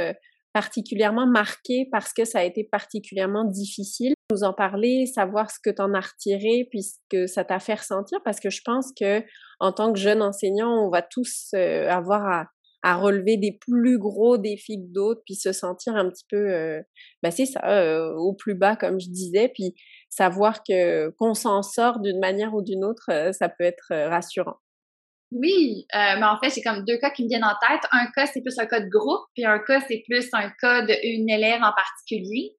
[0.57, 4.15] particulièrement marqué parce que ça a été particulièrement difficile.
[4.31, 8.21] Nous en parler, savoir ce que tu en as retiré, puisque ça t'a fait ressentir,
[8.25, 9.23] parce que je pense que
[9.61, 12.49] en tant que jeune enseignant, on va tous euh, avoir
[12.83, 16.81] à, relever des plus gros défis que d'autres, puis se sentir un petit peu, euh,
[17.23, 19.75] ben c'est ça, euh, au plus bas, comme je disais, puis
[20.09, 24.57] savoir que qu'on s'en sort d'une manière ou d'une autre, ça peut être rassurant.
[25.33, 27.83] Oui, euh, mais en fait, j'ai comme deux cas qui me viennent en tête.
[27.93, 30.83] Un cas, c'est plus un cas de groupe, puis un cas, c'est plus un cas
[30.83, 32.55] d'une élève en particulier.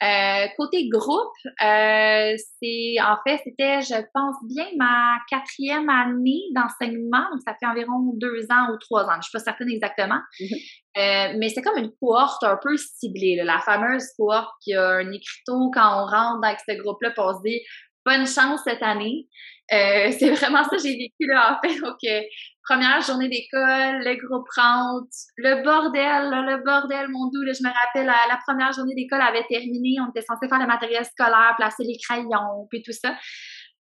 [0.00, 7.24] Euh, côté groupe, euh, c'est en fait, c'était, je pense bien, ma quatrième année d'enseignement,
[7.32, 10.20] donc ça fait environ deux ans ou trois ans, je suis pas certaine exactement.
[10.38, 11.38] Mm-hmm.
[11.38, 15.68] mais c'est comme une cohorte un peu ciblée, la fameuse cohorte qui a un écriteau
[15.74, 17.60] quand on rentre dans ce groupe-là, pour se dire
[18.08, 19.28] bonne chance cette année.
[19.72, 21.76] Euh, c'est vraiment ça que j'ai vécu là en fait.
[21.76, 22.22] Euh,
[22.64, 27.42] première journée d'école, le groupe rentre, le bordel, le bordel, mon doux.
[27.42, 30.66] Là, je me rappelle, la, première journée d'école avait terminé, on était censé faire le
[30.66, 33.16] matériel scolaire, placer les crayons, puis tout ça.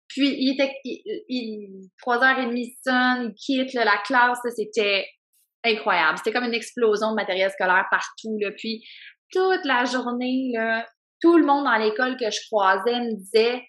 [0.09, 0.71] Puis il était
[2.07, 5.05] heures et demie sonne, il quitte la classe, c'était
[5.65, 6.17] incroyable.
[6.17, 8.38] C'était comme une explosion de matériel scolaire partout.
[8.39, 8.51] Là.
[8.57, 8.84] Puis
[9.32, 10.53] toute la journée,
[11.21, 13.61] tout le monde dans l'école que je croisais me disait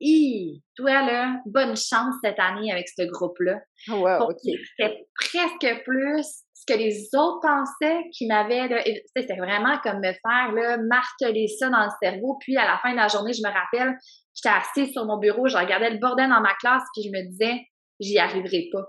[0.00, 3.60] Hi, toi là, bonne chance cette année avec ce groupe-là.
[3.88, 4.32] Wow.
[4.38, 6.26] C'était presque plus
[6.64, 8.68] ce que les autres pensaient qui m'avaient
[9.16, 12.36] c'était vraiment comme me faire là, marteler ça dans le cerveau.
[12.40, 13.96] Puis à la fin de la journée, je me rappelle,
[14.34, 17.28] j'étais assise sur mon bureau, je regardais le bordel dans ma classe, puis je me
[17.30, 17.60] disais,
[18.00, 18.84] j'y arriverai pas.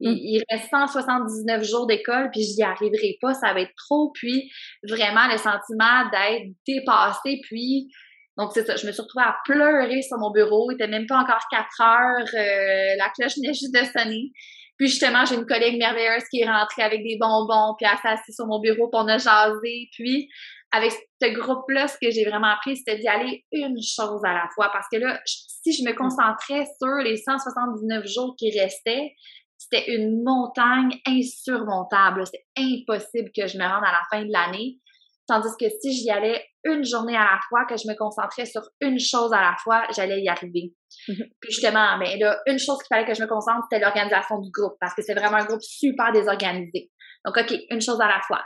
[0.00, 0.16] Il, hum.
[0.16, 4.12] il, reste 179 jours d'école, puis j'y arriverai pas, ça va être trop.
[4.14, 4.50] Puis
[4.88, 7.88] vraiment le sentiment d'être dépassé, puis
[8.36, 8.74] donc, c'est ça.
[8.76, 10.70] Je me suis retrouvée à pleurer sur mon bureau.
[10.70, 12.28] Il était même pas encore 4 heures.
[12.34, 14.32] Euh, la cloche venait juste de sonner.
[14.76, 18.08] Puis justement, j'ai une collègue merveilleuse qui est rentrée avec des bonbons, puis elle s'est
[18.08, 19.88] assise sur mon bureau, pour on a jasé.
[19.92, 20.28] Puis,
[20.72, 24.48] avec ce groupe-là, ce que j'ai vraiment appris, c'était d'y aller une chose à la
[24.52, 24.70] fois.
[24.72, 29.12] Parce que là, si je me concentrais sur les 179 jours qui restaient,
[29.56, 32.24] c'était une montagne insurmontable.
[32.26, 34.80] C'était impossible que je me rende à la fin de l'année.
[35.26, 38.62] Tandis que si j'y allais une journée à la fois, que je me concentrais sur
[38.80, 40.72] une chose à la fois, j'allais y arriver.
[41.08, 41.30] Mm-hmm.
[41.40, 44.50] Puis justement, mais là, une chose qu'il fallait que je me concentre, c'était l'organisation du
[44.50, 46.90] groupe, parce que c'est vraiment un groupe super désorganisé.
[47.24, 48.42] Donc, OK, une chose à la fois.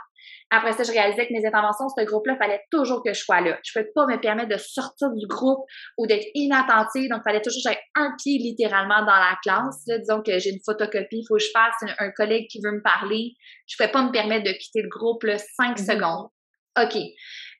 [0.51, 3.59] Après ça, je réalisais que mes interventions, ce groupe-là, fallait toujours que je sois là.
[3.63, 5.65] Je ne pouvais pas me permettre de sortir du groupe
[5.97, 7.09] ou d'être inattentive.
[7.09, 9.85] Donc, il fallait toujours que j'aille un pied littéralement dans la classe.
[9.85, 12.81] Disons que j'ai une photocopie, il faut que je fasse un, collègue qui veut me
[12.81, 13.33] parler.
[13.67, 15.85] Je ne pouvais pas me permettre de quitter le groupe là, cinq mm-hmm.
[15.85, 16.29] secondes
[16.77, 16.93] OK.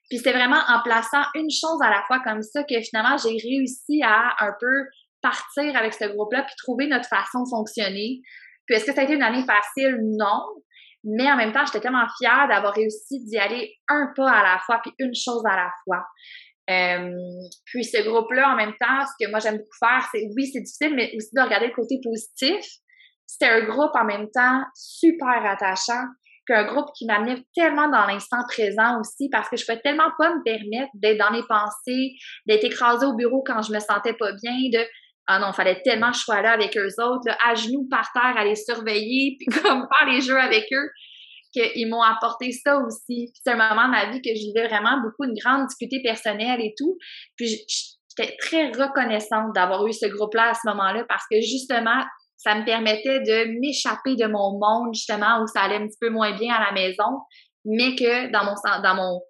[0.08, 3.30] Puis c'est vraiment en plaçant une chose à la fois comme ça que finalement j'ai
[3.30, 4.86] réussi à un peu
[5.22, 8.20] partir avec ce groupe-là puis trouver notre façon de fonctionner.
[8.66, 9.98] Puis est-ce que ça a été une année facile?
[10.18, 10.42] Non.
[11.04, 14.58] Mais en même temps, j'étais tellement fière d'avoir réussi d'y aller un pas à la
[14.58, 16.04] fois puis une chose à la fois.
[16.70, 17.10] Euh,
[17.64, 20.60] puis ce groupe-là, en même temps, ce que moi j'aime beaucoup faire, c'est oui, c'est
[20.60, 22.64] difficile, mais aussi de regarder le côté positif.
[23.26, 26.04] C'était un groupe en même temps super attachant,
[26.44, 30.10] puis un groupe qui m'amenait tellement dans l'instant présent aussi, parce que je pouvais tellement
[30.18, 32.12] pas me permettre d'être dans mes pensées,
[32.46, 34.86] d'être écrasée au bureau quand je me sentais pas bien, de
[35.26, 38.56] ah non, fallait tellement que là avec eux autres, à genoux par terre, à les
[38.56, 40.90] surveiller, puis comme faire les jeux avec eux
[41.52, 43.32] qu'ils m'ont apporté ça aussi.
[43.34, 46.60] C'est un moment de ma vie que je vivais vraiment beaucoup une grande difficulté personnelle
[46.60, 46.96] et tout.
[47.36, 47.64] Puis
[48.08, 52.04] j'étais très reconnaissante d'avoir eu ce groupe-là à ce moment-là parce que justement,
[52.42, 56.08] ça me permettait de m'échapper de mon monde, justement, où ça allait un petit peu
[56.08, 57.20] moins bien à la maison,
[57.66, 59.20] mais que dans mon dans mon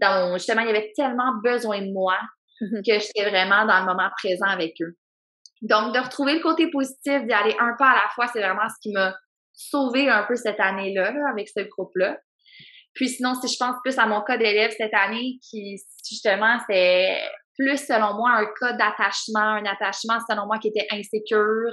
[0.00, 2.16] dans mon justement, il y avait tellement besoin de moi
[2.60, 2.86] mm-hmm.
[2.86, 4.96] que j'étais vraiment dans le moment présent avec eux.
[5.60, 8.68] Donc, de retrouver le côté positif, d'y aller un pas à la fois, c'est vraiment
[8.68, 9.14] ce qui m'a
[9.52, 12.16] sauver un peu cette année-là avec ce groupe-là.
[12.94, 15.76] Puis sinon, si je pense plus à mon cas d'élève cette année, qui
[16.08, 17.18] justement, c'est
[17.58, 21.72] plus selon moi un cas d'attachement, un attachement selon moi qui était insécure,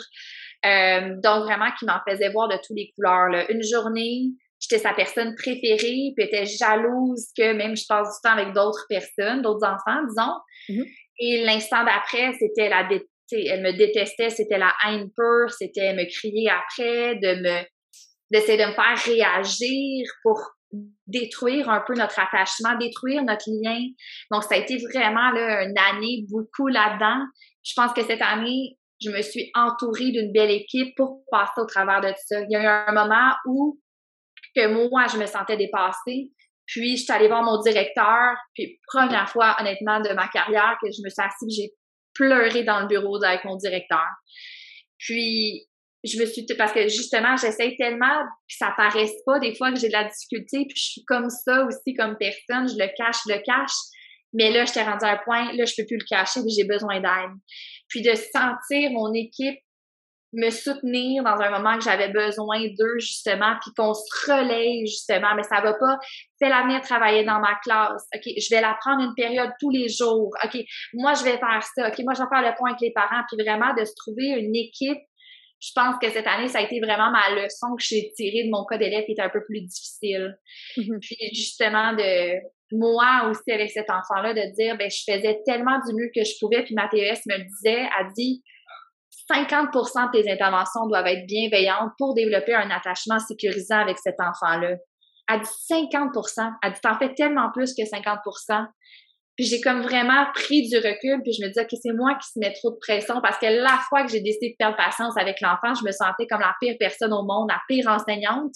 [0.66, 3.30] euh, donc vraiment qui m'en faisait voir de toutes les couleurs.
[3.30, 3.52] Là.
[3.52, 8.36] Une journée, j'étais sa personne préférée, puis était jalouse que même je passe du temps
[8.36, 10.34] avec d'autres personnes, d'autres enfants, disons.
[10.70, 10.92] Mm-hmm.
[11.20, 12.88] Et l'instant d'après, c'était la
[13.32, 17.64] elle me détestait, c'était la haine pure, c'était me crier après, de me
[18.32, 20.40] d'essayer de me faire réagir pour
[21.08, 23.80] détruire un peu notre attachement, détruire notre lien.
[24.32, 27.24] Donc, ça a été vraiment là, une année beaucoup là-dedans.
[27.64, 31.66] Je pense que cette année, je me suis entourée d'une belle équipe pour passer au
[31.66, 32.42] travers de tout ça.
[32.42, 33.80] Il y a eu un moment où
[34.56, 36.32] que moi, je me sentais dépassée.
[36.66, 38.36] Puis, je suis allée voir mon directeur.
[38.54, 41.72] Puis, première fois, honnêtement, de ma carrière, que je me suis assise, j'ai
[42.14, 44.08] pleuré dans le bureau avec mon directeur.
[44.98, 45.68] Puis,
[46.06, 49.80] je me suis parce que justement j'essaie tellement que ça paraisse pas des fois que
[49.80, 53.18] j'ai de la difficulté puis je suis comme ça aussi comme personne je le cache
[53.28, 53.74] je le cache
[54.34, 56.66] mais là j'étais rendue à un point là je peux plus le cacher puis j'ai
[56.66, 57.32] besoin d'aide.
[57.88, 59.60] Puis de sentir mon équipe
[60.34, 65.34] me soutenir dans un moment que j'avais besoin d'eux justement puis qu'on se relaye justement.
[65.36, 65.98] Mais ça va pas
[66.40, 68.06] fais la venir travailler dans ma classe.
[68.14, 70.32] Ok je vais la prendre une période tous les jours.
[70.44, 70.58] Ok
[70.94, 71.88] moi je vais faire ça.
[71.88, 73.24] Ok moi je vais faire le point avec les parents.
[73.30, 75.00] Puis vraiment de se trouver une équipe
[75.62, 78.52] je pense que cette année, ça a été vraiment ma leçon que j'ai tirée de
[78.52, 80.38] mon cas d'élève qui était un peu plus difficile.
[80.78, 81.00] Mm-hmm.
[81.00, 82.40] Puis justement, de
[82.72, 86.34] moi aussi avec cet enfant-là, de dire, ben je faisais tellement du mieux que je
[86.40, 88.44] pouvais, puis ma TES me le disait, a dit
[89.32, 94.76] 50% de tes interventions doivent être bienveillantes pour développer un attachement sécurisant avec cet enfant-là.
[95.28, 98.68] Elle dit 50% Elle dit, t'en fais tellement plus que 50%
[99.36, 102.30] puis j'ai comme vraiment pris du recul, puis je me disais que c'est moi qui
[102.30, 105.18] se mets trop de pression parce que la fois que j'ai décidé de perdre patience
[105.18, 108.56] avec l'enfant, je me sentais comme la pire personne au monde, la pire enseignante.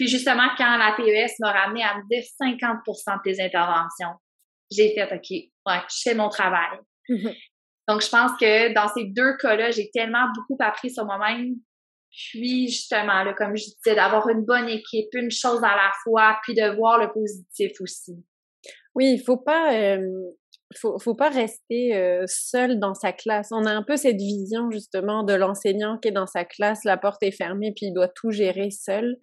[0.00, 4.14] Puis justement, quand la TES m'a ramené à me dire 50% de tes interventions,
[4.70, 6.78] j'ai fait OK, ouais, je fais mon travail.
[7.10, 7.36] Mm-hmm.
[7.86, 11.56] Donc, je pense que dans ces deux cas-là, j'ai tellement beaucoup appris sur moi-même.
[12.10, 16.38] Puis, justement, là, comme je disais, d'avoir une bonne équipe, une chose à la fois,
[16.44, 18.24] puis de voir le positif aussi.
[18.94, 19.98] Oui, il faut pas,
[20.80, 23.48] faut, faut pas rester seul dans sa classe.
[23.52, 26.96] On a un peu cette vision justement de l'enseignant qui est dans sa classe, la
[26.96, 29.18] porte est fermée, puis il doit tout gérer seul.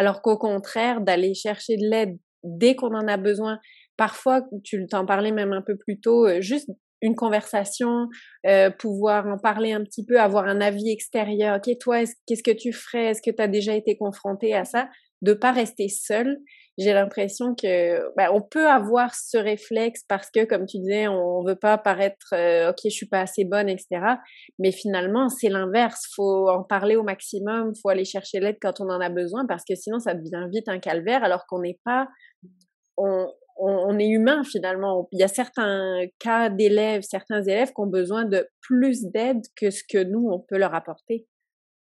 [0.00, 3.58] Alors qu'au contraire, d'aller chercher de l'aide dès qu'on en a besoin.
[3.98, 6.70] Parfois, tu t'en parlais même un peu plus tôt, juste
[7.02, 8.08] une conversation,
[8.78, 11.58] pouvoir en parler un petit peu, avoir un avis extérieur.
[11.58, 13.08] Ok, toi, qu'est-ce que tu ferais?
[13.08, 14.88] Est-ce que tu as déjà été confronté à ça?
[15.20, 16.38] De pas rester seul
[16.80, 21.44] j'ai l'impression que bah, on peut avoir ce réflexe parce que, comme tu disais, on
[21.44, 24.00] veut pas paraître euh, ok, je suis pas assez bonne, etc.
[24.58, 26.06] Mais finalement, c'est l'inverse.
[26.16, 27.74] Faut en parler au maximum.
[27.82, 30.68] Faut aller chercher l'aide quand on en a besoin parce que sinon, ça devient vite
[30.68, 31.22] un calvaire.
[31.22, 32.08] Alors qu'on n'est pas,
[32.96, 35.06] on, est humain finalement.
[35.12, 39.70] Il y a certains cas d'élèves, certains élèves qui ont besoin de plus d'aide que
[39.70, 41.26] ce que nous on peut leur apporter.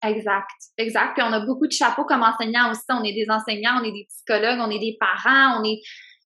[0.05, 0.47] Exact,
[0.77, 1.15] exact.
[1.15, 2.85] Puis on a beaucoup de chapeaux comme enseignants aussi.
[2.91, 5.81] On est des enseignants, on est des psychologues, on est des parents, on est.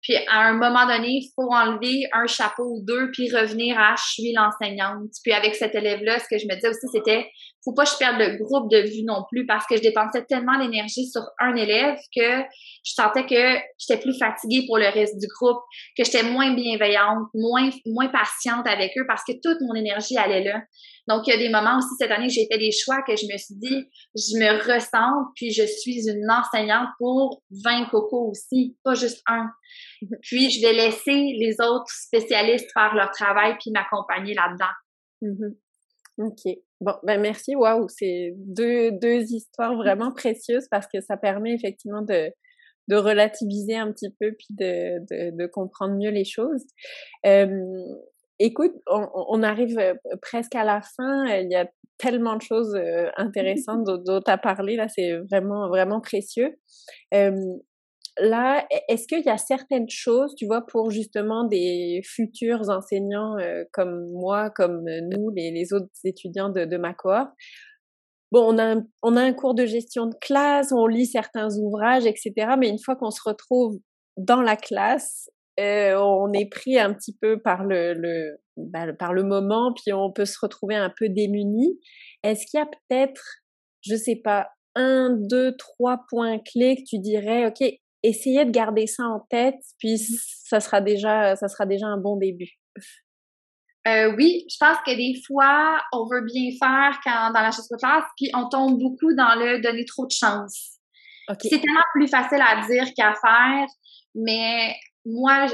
[0.02, 3.96] Puis à un moment donné, il faut enlever un chapeau ou deux, puis revenir à
[3.96, 5.10] je suis l'enseignante.
[5.24, 7.28] Puis avec cet élève-là, ce que je me disais aussi, c'était
[7.66, 10.24] faut pas que je perde le groupe de vue non plus parce que je dépensais
[10.24, 12.42] tellement d'énergie sur un élève que
[12.84, 15.58] je sentais que j'étais plus fatiguée pour le reste du groupe,
[15.98, 20.44] que j'étais moins bienveillante, moins, moins patiente avec eux parce que toute mon énergie allait
[20.44, 20.62] là.
[21.08, 23.26] Donc, il y a des moments aussi cette année, j'ai fait des choix que je
[23.32, 28.76] me suis dit, je me ressens, puis je suis une enseignante pour 20 cocos aussi,
[28.82, 29.48] pas juste un.
[30.22, 34.74] Puis, je vais laisser les autres spécialistes faire leur travail puis m'accompagner là-dedans.
[35.22, 35.56] Mm-hmm.
[36.18, 36.52] OK.
[36.80, 37.54] Bon, ben merci.
[37.54, 42.30] Waouh, c'est deux, deux histoires vraiment précieuses parce que ça permet effectivement de,
[42.88, 46.64] de relativiser un petit peu puis de, de, de comprendre mieux les choses.
[47.24, 47.84] Euh,
[48.38, 51.24] Écoute, on, arrive euh, presque à la fin.
[51.26, 54.76] Il y a tellement de choses euh, intéressantes dont tu as parlé.
[54.76, 56.54] Là, c'est vraiment, vraiment précieux.
[58.18, 63.38] Là, e, est-ce qu'il y a certaines choses, tu vois, pour justement des futurs enseignants
[63.38, 67.30] euh, comme moi, comme nous, les, autres étudiants de, de ma cohorte,
[68.32, 71.56] Bon, on a, un, on a un cours de gestion de classe, on lit certains
[71.58, 72.32] ouvrages, etc.
[72.58, 73.78] Mais une fois qu'on se retrouve
[74.16, 79.12] dans la classe, euh, on est pris un petit peu par le, le bah, par
[79.12, 81.78] le moment, puis on peut se retrouver un peu démuni.
[82.22, 83.22] Est-ce qu'il y a peut-être,
[83.82, 87.62] je sais pas, un, deux, trois points clés que tu dirais, ok,
[88.08, 91.96] essayez de garder ça en tête, puis mmh ça sera déjà, ça sera déjà un
[91.96, 92.52] bon début.
[93.88, 97.68] Euh, oui, je pense que des fois, on veut bien faire quand dans la chose
[97.68, 100.78] de classe, puis on tombe beaucoup dans le donner trop de chance.
[101.40, 103.66] C'est tellement plus facile à dire qu'à faire,
[104.14, 105.46] mais moi,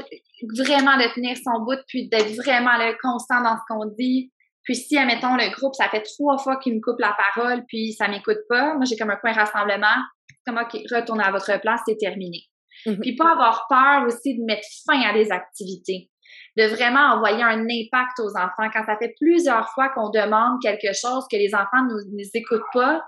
[0.57, 4.31] vraiment de tenir son bout, puis d'être vraiment le constant dans ce qu'on dit.
[4.63, 7.93] Puis si, admettons, le groupe, ça fait trois fois qu'il me coupe la parole, puis
[7.93, 10.01] ça m'écoute pas, moi, j'ai comme un point rassemblement,
[10.45, 12.45] comme, OK, retournez à votre place, c'est terminé.
[12.85, 12.99] Mm-hmm.
[12.99, 16.09] Puis pas avoir peur aussi de mettre fin à des activités,
[16.57, 18.69] de vraiment envoyer un impact aux enfants.
[18.73, 22.29] Quand ça fait plusieurs fois qu'on demande quelque chose que les enfants ne nous, nous
[22.33, 23.01] écoutent pas,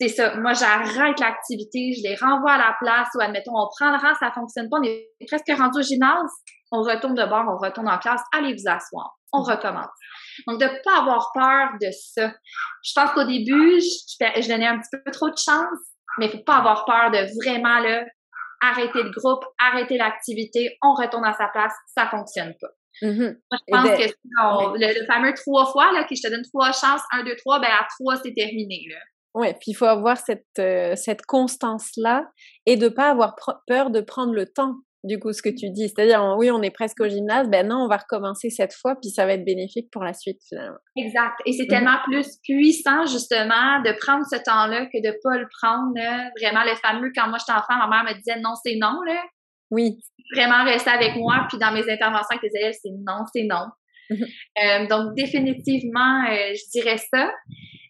[0.00, 0.36] c'est ça.
[0.36, 4.14] Moi, j'arrête l'activité, je les renvoie à la place ou admettons, on prend le rang,
[4.20, 6.30] ça fonctionne pas, on est presque rendu au gymnase,
[6.70, 9.50] on retourne de bord, on retourne en classe, allez vous asseoir, on mm.
[9.50, 9.88] recommence.
[10.46, 12.32] Donc, de pas avoir peur de ça.
[12.84, 15.78] Je pense qu'au début, je, je, donnais un petit peu trop de chance,
[16.18, 18.04] mais il faut pas avoir peur de vraiment là,
[18.62, 22.68] arrêter le groupe, arrêter l'activité, on retourne à sa place, ça fonctionne pas.
[23.02, 23.36] Mm-hmm.
[23.50, 27.02] Moi, je pense que le, fameux trois fois, là, que je te donne trois chances,
[27.12, 28.86] un, deux, trois, ben à trois, c'est terminé.
[28.90, 28.98] Là.
[29.34, 32.24] Ouais, puis il faut avoir cette, euh, cette constance-là
[32.64, 33.36] et de pas avoir
[33.66, 34.76] peur de prendre le temps,
[35.06, 35.88] du coup, ce que tu dis.
[35.88, 39.10] C'est-à-dire, oui, on est presque au gymnase, ben non, on va recommencer cette fois, puis
[39.10, 40.78] ça va être bénéfique pour la suite, finalement.
[40.96, 41.34] Exact.
[41.46, 45.46] Et c'est mmh tellement plus puissant, justement, de prendre ce temps-là que de pas le
[45.60, 45.94] prendre.
[46.40, 49.22] Vraiment, le fameux, quand moi j'étais enfant, ma mère me disait non, c'est non, là.
[49.70, 49.98] Oui.
[50.34, 53.66] Vraiment rester avec moi, puis dans mes interventions avec les élèves, c'est non, c'est non.
[54.10, 54.24] Mmh
[54.62, 57.30] euh, donc, définitivement, euh, je dirais ça.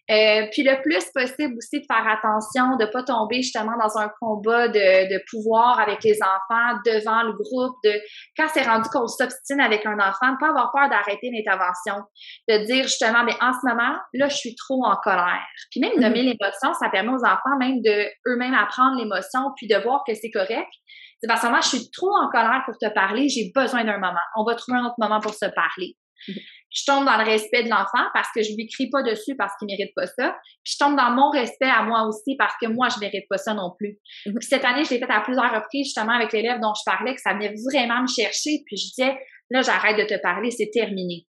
[0.09, 4.09] Euh, puis le plus possible aussi de faire attention, de pas tomber justement dans un
[4.21, 7.91] combat de, de pouvoir avec les enfants devant le groupe, de
[8.37, 12.03] quand c'est rendu qu'on s'obstine avec un enfant, de pas avoir peur d'arrêter l'intervention,
[12.47, 15.45] de dire justement, mais en ce moment, là, je suis trop en colère.
[15.71, 16.37] Puis même nommer mm-hmm.
[16.39, 20.31] l'émotion, ça permet aux enfants même de eux-mêmes apprendre l'émotion, puis de voir que c'est
[20.31, 20.71] correct.
[21.19, 23.97] C'est parce que moi, je suis trop en colère pour te parler, j'ai besoin d'un
[23.97, 24.19] moment.
[24.37, 25.97] On va trouver un autre moment pour se parler.
[26.27, 29.53] Je tombe dans le respect de l'enfant parce que je lui crie pas dessus parce
[29.57, 30.35] qu'il mérite pas ça.
[30.63, 33.37] Puis je tombe dans mon respect à moi aussi parce que moi, je mérite pas
[33.37, 33.97] ça non plus.
[34.25, 34.35] Mhm.
[34.39, 37.15] Puis cette année, je l'ai fait à plusieurs reprises justement avec l'élève dont je parlais,
[37.15, 38.63] que ça venait vraiment me chercher.
[38.65, 39.17] Puis je disais,
[39.49, 41.25] là, j'arrête de te parler, c'est terminé.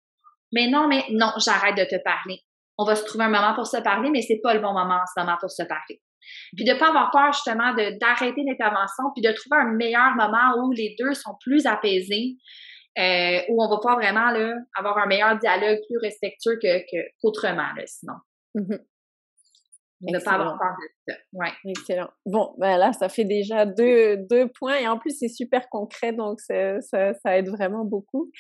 [0.53, 2.41] Mais non, mais non, j'arrête de te parler.
[2.79, 5.01] On va se trouver un moment pour se parler, mais c'est pas le bon moment
[5.03, 6.01] en ce moment pour se parler.
[6.57, 10.73] Puis de pas avoir peur justement d'arrêter l'intervention, puis de trouver un meilleur moment où
[10.73, 12.37] les deux sont plus apaisés,
[12.99, 14.31] euh, où on va pas vraiment
[14.77, 18.15] avoir un meilleur dialogue plus respectueux que, qu'autrement, sinon.
[20.01, 20.15] Mm-hmm.
[20.15, 20.77] Ne pas avoir peur
[21.09, 21.19] de ça.
[21.33, 21.51] Ouais.
[21.65, 22.09] Excellent.
[22.25, 26.13] Bon, ben là, ça fait déjà deux, deux points et en plus, c'est super concret,
[26.13, 28.31] donc ça, ça, ça aide vraiment beaucoup.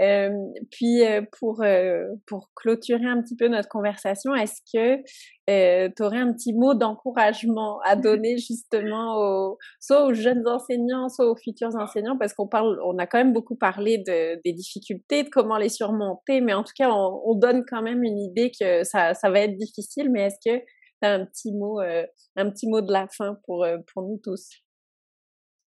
[0.00, 0.30] Euh,
[0.70, 5.02] puis, euh, pour, euh, pour clôturer un petit peu notre conversation, est-ce que
[5.50, 11.10] euh, tu aurais un petit mot d'encouragement à donner justement aux, soit aux jeunes enseignants,
[11.10, 14.52] soit aux futurs enseignants, parce qu'on parle, on a quand même beaucoup parlé de, des
[14.54, 18.18] difficultés, de comment les surmonter, mais en tout cas, on, on donne quand même une
[18.18, 20.64] idée que ça, ça va être difficile, mais est-ce que
[21.06, 24.48] un petit mot, euh, un petit mot de la fin pour, euh, pour nous tous.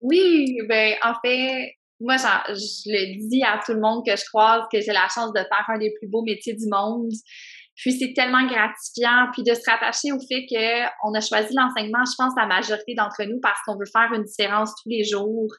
[0.01, 4.63] Oui, ben en fait, moi, je le dis à tout le monde que je croise
[4.71, 7.11] que j'ai la chance de faire un des plus beaux métiers du monde.
[7.75, 12.13] Puis c'est tellement gratifiant, puis de se rattacher au fait qu'on a choisi l'enseignement, je
[12.17, 15.49] pense, la majorité d'entre nous parce qu'on veut faire une différence tous les jours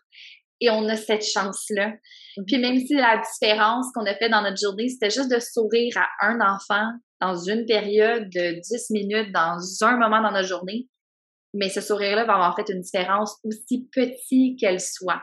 [0.60, 1.88] et on a cette chance-là.
[1.88, 2.44] Mm-hmm.
[2.46, 5.96] Puis même si la différence qu'on a fait dans notre journée, c'était juste de sourire
[5.96, 6.92] à un enfant,
[7.22, 10.88] dans une période de 10 minutes, dans un moment dans notre journée,
[11.54, 15.22] mais ce sourire-là va avoir fait une différence aussi petite qu'elle soit.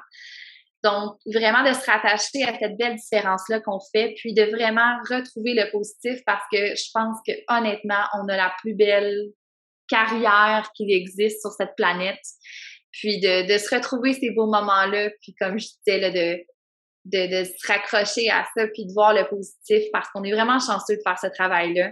[0.82, 5.54] Donc, vraiment de se rattacher à cette belle différence-là qu'on fait, puis de vraiment retrouver
[5.54, 9.32] le positif parce que je pense que honnêtement, on a la plus belle
[9.89, 12.24] carrière qu'il existe sur cette planète.
[12.93, 16.45] Puis de, se retrouver ces beaux moments-là, puis comme je disais, de,
[17.12, 20.60] de, de se raccrocher à ça, puis de voir le positif parce qu'on est vraiment
[20.60, 21.91] chanceux de faire ce travail-là.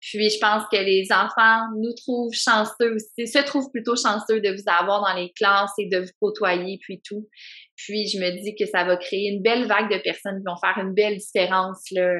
[0.00, 4.50] Puis je pense que les enfants nous trouvent chanceux aussi, se trouvent plutôt chanceux de
[4.50, 7.26] vous avoir dans les classes et de vous côtoyer, puis tout.
[7.76, 10.58] Puis je me dis que ça va créer une belle vague de personnes qui vont
[10.58, 12.12] faire une belle différence là,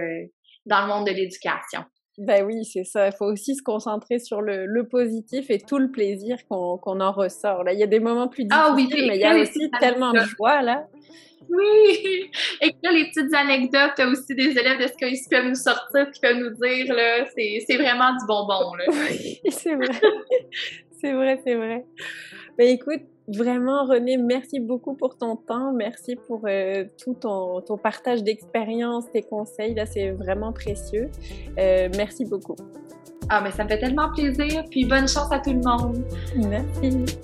[0.64, 1.84] dans le monde de l'éducation.
[2.18, 3.08] Ben oui, c'est ça.
[3.08, 7.00] Il faut aussi se concentrer sur le, le positif et tout le plaisir qu'on qu'on
[7.00, 7.64] en ressort.
[7.64, 9.70] Là, il y a des moments plus difficiles, ah oui, mais il y a aussi
[9.80, 10.86] tellement de joie là.
[11.48, 12.30] Oui!
[12.62, 16.20] Et là, les petites anecdotes aussi des élèves de ce qu'ils peuvent nous sortir, qui
[16.20, 18.84] peuvent nous dire, là, c'est vraiment du bonbon, là.
[18.88, 19.88] Oui, c'est vrai.
[21.00, 21.84] c'est vrai, c'est vrai.
[22.56, 25.72] Ben écoute, Vraiment, René, merci beaucoup pour ton temps.
[25.72, 29.74] Merci pour euh, tout ton, ton partage d'expérience, tes conseils.
[29.74, 31.10] Là, c'est vraiment précieux.
[31.58, 32.56] Euh, merci beaucoup.
[33.30, 34.64] Ah, mais ça me fait tellement plaisir.
[34.70, 36.04] Puis bonne chance à tout le monde.
[36.36, 37.16] Merci.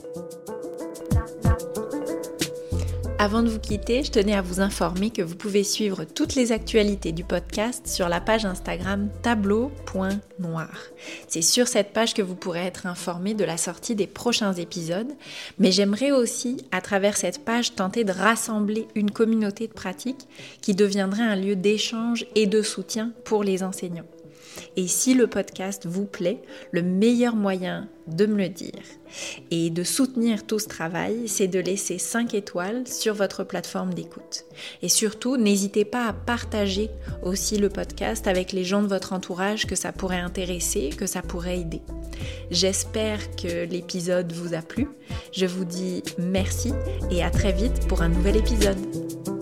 [3.22, 6.52] Avant de vous quitter, je tenais à vous informer que vous pouvez suivre toutes les
[6.52, 10.70] actualités du podcast sur la page Instagram tableau.noir.
[11.28, 15.12] C'est sur cette page que vous pourrez être informé de la sortie des prochains épisodes,
[15.58, 20.26] mais j'aimerais aussi, à travers cette page, tenter de rassembler une communauté de pratique
[20.62, 24.06] qui deviendrait un lieu d'échange et de soutien pour les enseignants.
[24.76, 28.82] Et si le podcast vous plaît, le meilleur moyen de me le dire
[29.51, 34.44] et de soutenir tout ce travail, c'est de laisser 5 étoiles sur votre plateforme d'écoute.
[34.82, 36.90] Et surtout, n'hésitez pas à partager
[37.22, 41.22] aussi le podcast avec les gens de votre entourage que ça pourrait intéresser, que ça
[41.22, 41.82] pourrait aider.
[42.51, 44.88] J'espère que l'épisode vous a plu.
[45.32, 46.72] Je vous dis merci
[47.11, 49.39] et à très vite pour un nouvel épisode.